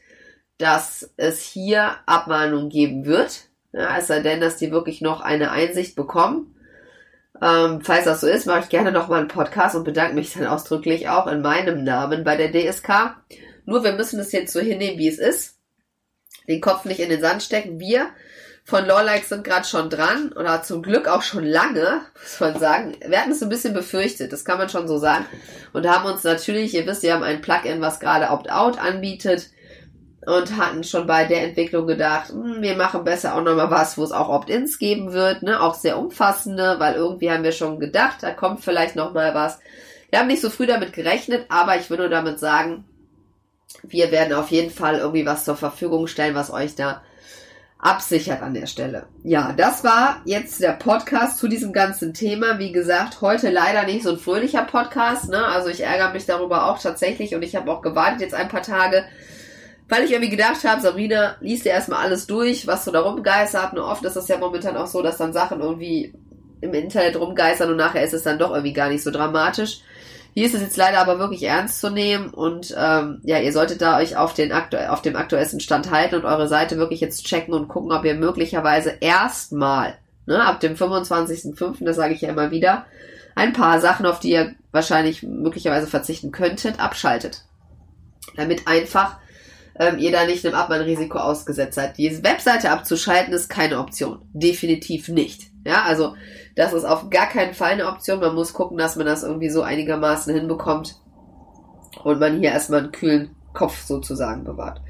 dass 0.58 1.14
es 1.18 1.42
hier 1.42 1.98
Abmahnungen 2.06 2.70
geben 2.70 3.06
wird. 3.06 3.50
Ja, 3.74 3.98
es 3.98 4.08
sei 4.08 4.22
denn, 4.22 4.42
dass 4.42 4.58
die 4.58 4.72
wirklich 4.72 5.02
noch 5.02 5.22
eine 5.22 5.52
Einsicht 5.52 5.96
bekommen. 5.96 6.56
Ähm, 7.42 7.82
falls 7.82 8.06
das 8.06 8.22
so 8.22 8.28
ist, 8.28 8.48
mache 8.48 8.62
ich 8.62 8.70
gerne 8.70 8.92
nochmal 8.92 9.20
einen 9.20 9.28
Podcast 9.28 9.76
und 9.76 9.84
bedanke 9.84 10.16
mich 10.16 10.34
dann 10.34 10.48
ausdrücklich 10.48 11.10
auch 11.10 11.28
in 11.28 11.42
meinem 11.42 11.84
Namen 11.84 12.24
bei 12.24 12.36
der 12.36 12.52
DSK. 12.52 13.16
Nur 13.66 13.84
wir 13.84 13.94
müssen 13.94 14.20
es 14.20 14.32
jetzt 14.32 14.54
so 14.54 14.60
hinnehmen, 14.60 14.98
wie 14.98 15.08
es 15.08 15.20
ist. 15.20 15.60
Den 16.48 16.62
Kopf 16.62 16.86
nicht 16.86 17.00
in 17.00 17.10
den 17.10 17.22
Sand 17.22 17.44
stecken. 17.44 17.80
Wir 17.80 18.10
von 18.68 18.86
Lawlikes 18.86 19.30
sind 19.30 19.46
gerade 19.46 19.66
schon 19.66 19.90
dran 19.90 20.34
oder 20.34 20.62
zum 20.62 20.82
Glück 20.82 21.08
auch 21.08 21.22
schon 21.22 21.46
lange, 21.46 22.02
muss 22.22 22.40
man 22.42 22.60
sagen. 22.60 22.98
Wir 23.00 23.22
hatten 23.22 23.32
es 23.32 23.42
ein 23.42 23.48
bisschen 23.48 23.74
befürchtet, 23.74 24.34
das 24.34 24.44
kann 24.44 24.58
man 24.58 24.68
schon 24.68 24.90
so 24.90 24.98
sagen. 24.98 25.26
Und 25.72 25.88
haben 25.88 26.04
uns 26.04 26.26
natürlich, 26.26 26.74
ihr 26.74 26.86
wisst, 26.86 27.02
wir 27.02 27.14
haben 27.14 27.24
ein 27.24 27.40
Plugin, 27.40 27.80
was 27.80 28.02
gerade 28.02 28.30
Opt-out 28.30 28.78
anbietet 28.78 29.52
und 30.26 30.58
hatten 30.58 30.84
schon 30.84 31.08
bei 31.08 31.24
der 31.24 31.46
Entwicklung 31.46 31.88
gedacht, 31.88 32.28
hm, 32.28 32.62
wir 32.62 32.76
machen 32.76 33.06
besser 33.06 33.36
auch 33.36 33.42
nochmal 33.42 33.72
was, 33.72 33.98
wo 33.98 34.04
es 34.04 34.12
auch 34.12 34.28
Opt-ins 34.28 34.80
geben 34.80 35.14
wird, 35.14 35.44
ne, 35.44 35.62
auch 35.62 35.74
sehr 35.74 35.98
umfassende, 35.98 36.76
weil 36.78 36.96
irgendwie 36.96 37.32
haben 37.32 37.46
wir 37.46 37.54
schon 37.54 37.80
gedacht, 37.80 38.18
da 38.20 38.32
kommt 38.32 38.66
vielleicht 38.66 38.98
nochmal 38.98 39.34
was. 39.34 39.60
Wir 40.10 40.20
haben 40.20 40.28
nicht 40.28 40.42
so 40.42 40.50
früh 40.50 40.66
damit 40.66 40.92
gerechnet, 40.92 41.46
aber 41.48 41.78
ich 41.78 41.90
will 41.90 42.00
nur 42.00 42.10
damit 42.10 42.38
sagen, 42.42 42.84
wir 43.84 44.12
werden 44.12 44.34
auf 44.34 44.52
jeden 44.52 44.72
Fall 44.72 44.98
irgendwie 44.98 45.26
was 45.26 45.46
zur 45.46 45.56
Verfügung 45.56 46.08
stellen, 46.08 46.36
was 46.36 46.52
euch 46.52 46.76
da 46.76 47.02
absichert 47.80 48.42
an 48.42 48.54
der 48.54 48.66
Stelle. 48.66 49.06
Ja, 49.24 49.54
das 49.56 49.84
war 49.84 50.22
jetzt 50.26 50.62
der 50.62 50.72
Podcast 50.72 51.38
zu 51.38 51.48
diesem 51.48 51.74
ganzen 51.74 52.14
Thema. 52.14 52.58
Wie 52.58 52.72
gesagt, 52.72 53.22
heute 53.22 53.50
leider 53.52 53.84
nicht 53.84 54.04
so 54.04 54.12
ein 54.12 54.18
fröhlicher 54.18 54.64
Podcast. 54.64 55.30
Ne? 55.30 55.46
Also 55.46 55.70
ich 55.70 55.84
ärgere 55.84 56.12
mich 56.12 56.26
darüber 56.26 56.70
auch 56.72 56.80
tatsächlich 56.80 57.36
und 57.36 57.44
ich 57.44 57.56
habe 57.56 57.72
auch 57.72 57.82
gewartet 57.82 58.22
jetzt 58.22 58.34
ein 58.34 58.50
paar 58.50 58.64
Tage, 58.64 59.06
weil 59.90 60.04
ich 60.04 60.12
irgendwie 60.12 60.36
gedacht 60.36 60.64
habe, 60.64 60.82
Sabrina, 60.82 61.36
liest 61.40 61.66
dir 61.66 61.72
erstmal 61.72 62.04
alles 62.04 62.26
durch, 62.26 62.66
was 62.66 62.84
so 62.84 62.92
da 62.92 63.02
rumgeistert. 63.02 63.74
Nur 63.74 63.86
oft 63.86 64.04
ist 64.04 64.16
es 64.16 64.28
ja 64.28 64.38
momentan 64.38 64.76
auch 64.76 64.88
so, 64.88 65.04
dass 65.04 65.18
dann 65.18 65.34
Sachen 65.34 65.62
irgendwie 65.62 66.14
im 66.62 66.74
Internet 66.74 67.20
rumgeistern 67.20 67.70
und 67.70 67.78
nachher 67.78 68.04
ist 68.04 68.14
es 68.14 68.24
dann 68.24 68.40
doch 68.40 68.50
irgendwie 68.50 68.74
gar 68.74 68.90
nicht 68.90 69.04
so 69.04 69.12
dramatisch. 69.12 69.82
Hier 70.38 70.46
ist 70.46 70.54
es 70.54 70.62
jetzt 70.62 70.78
leider 70.78 71.00
aber 71.00 71.18
wirklich 71.18 71.42
ernst 71.42 71.82
zu 71.82 71.90
nehmen 71.90 72.30
und 72.30 72.72
ähm, 72.78 73.22
ja, 73.24 73.40
ihr 73.40 73.52
solltet 73.52 73.82
da 73.82 73.98
euch 73.98 74.18
auf, 74.18 74.36
den 74.36 74.52
aktu 74.52 74.78
auf 74.78 75.02
dem 75.02 75.16
aktuellsten 75.16 75.60
Stand 75.60 75.90
halten 75.90 76.14
und 76.14 76.26
eure 76.26 76.48
Seite 76.48 76.78
wirklich 76.78 77.02
jetzt 77.02 77.26
checken 77.26 77.56
und 77.56 77.68
gucken, 77.68 77.92
ob 77.92 78.06
ihr 78.06 78.14
möglicherweise 78.14 78.98
erstmal, 79.00 79.98
ne, 80.28 80.46
ab 80.46 80.60
dem 80.60 80.76
25.05., 80.76 81.84
das 81.84 81.96
sage 81.96 82.14
ich 82.14 82.22
ja 82.22 82.30
immer 82.30 82.52
wieder, 82.52 82.86
ein 83.34 83.52
paar 83.52 83.82
Sachen, 83.82 84.06
auf 84.06 84.20
die 84.20 84.30
ihr 84.30 84.54
wahrscheinlich 84.72 85.24
möglicherweise 85.24 85.88
verzichten 85.88 86.32
könntet, 86.32 86.80
abschaltet. 86.80 87.44
Damit 88.36 88.68
einfach 88.68 89.18
ähm, 89.80 89.98
ihr 90.00 90.12
da 90.12 90.26
nicht 90.26 90.46
einem 90.46 90.56
Abmahnrisiko 90.56 91.18
ausgesetzt 91.18 91.76
seid. 91.76 91.98
Die 91.98 92.24
Webseite 92.24 92.72
abzuschalten 92.72 93.34
ist 93.34 93.50
keine 93.50 93.80
Option. 93.80 94.22
Definitiv 94.34 95.10
nicht. 95.10 95.44
Ja, 95.66 95.84
also 95.84 96.16
das 96.56 96.74
ist 96.74 96.86
auf 96.86 97.10
gar 97.10 97.28
keinen 97.28 97.54
Fall 97.54 97.74
eine 97.74 97.88
Option. 97.88 98.20
Man 98.20 98.36
muss 98.36 98.54
gucken, 98.54 98.78
dass 98.78 98.96
man 98.96 99.06
das 99.06 99.24
irgendwie 99.24 99.50
so 99.50 99.62
einigermaßen 99.62 100.34
hinbekommt 100.34 100.96
und 102.04 102.20
man 102.20 102.40
hier 102.40 102.52
erstmal 102.52 102.80
einen 102.80 102.92
kühlen 102.92 103.36
Kopf 103.54 103.84
sozusagen 103.84 104.44
bewahrt. 104.44 104.82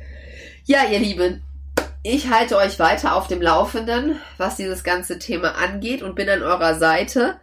Ja, 0.66 0.80
ihr 0.92 1.00
Lieben, 1.00 1.44
ich 2.04 2.30
halte 2.30 2.58
euch 2.58 2.80
weiter 2.80 3.16
auf 3.16 3.28
dem 3.28 3.42
Laufenden, 3.42 4.18
was 4.38 4.56
dieses 4.56 4.84
ganze 4.84 5.20
Thema 5.20 5.56
angeht 5.56 6.02
und 6.02 6.16
bin 6.16 6.30
an 6.30 6.44
eurer 6.44 6.76
Seite. 6.76 7.40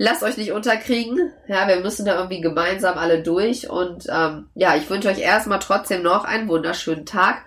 Lasst 0.00 0.22
euch 0.22 0.36
nicht 0.36 0.52
unterkriegen. 0.52 1.32
Ja, 1.48 1.66
wir 1.66 1.80
müssen 1.80 2.06
da 2.06 2.14
irgendwie 2.14 2.40
gemeinsam 2.40 2.96
alle 2.96 3.20
durch. 3.20 3.68
Und 3.68 4.06
ähm, 4.08 4.46
ja, 4.54 4.76
ich 4.76 4.88
wünsche 4.88 5.08
euch 5.08 5.18
erstmal 5.18 5.58
trotzdem 5.58 6.02
noch 6.02 6.24
einen 6.24 6.48
wunderschönen 6.48 7.04
Tag 7.04 7.44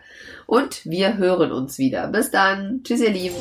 und 0.48 0.86
wir 0.86 1.18
hören 1.18 1.54
uns 1.54 1.78
wieder. 1.78 2.08
Bis 2.08 2.30
dann. 2.30 2.82
Tschüss, 2.84 3.00
ihr 3.00 3.12
Lieben. 3.12 3.38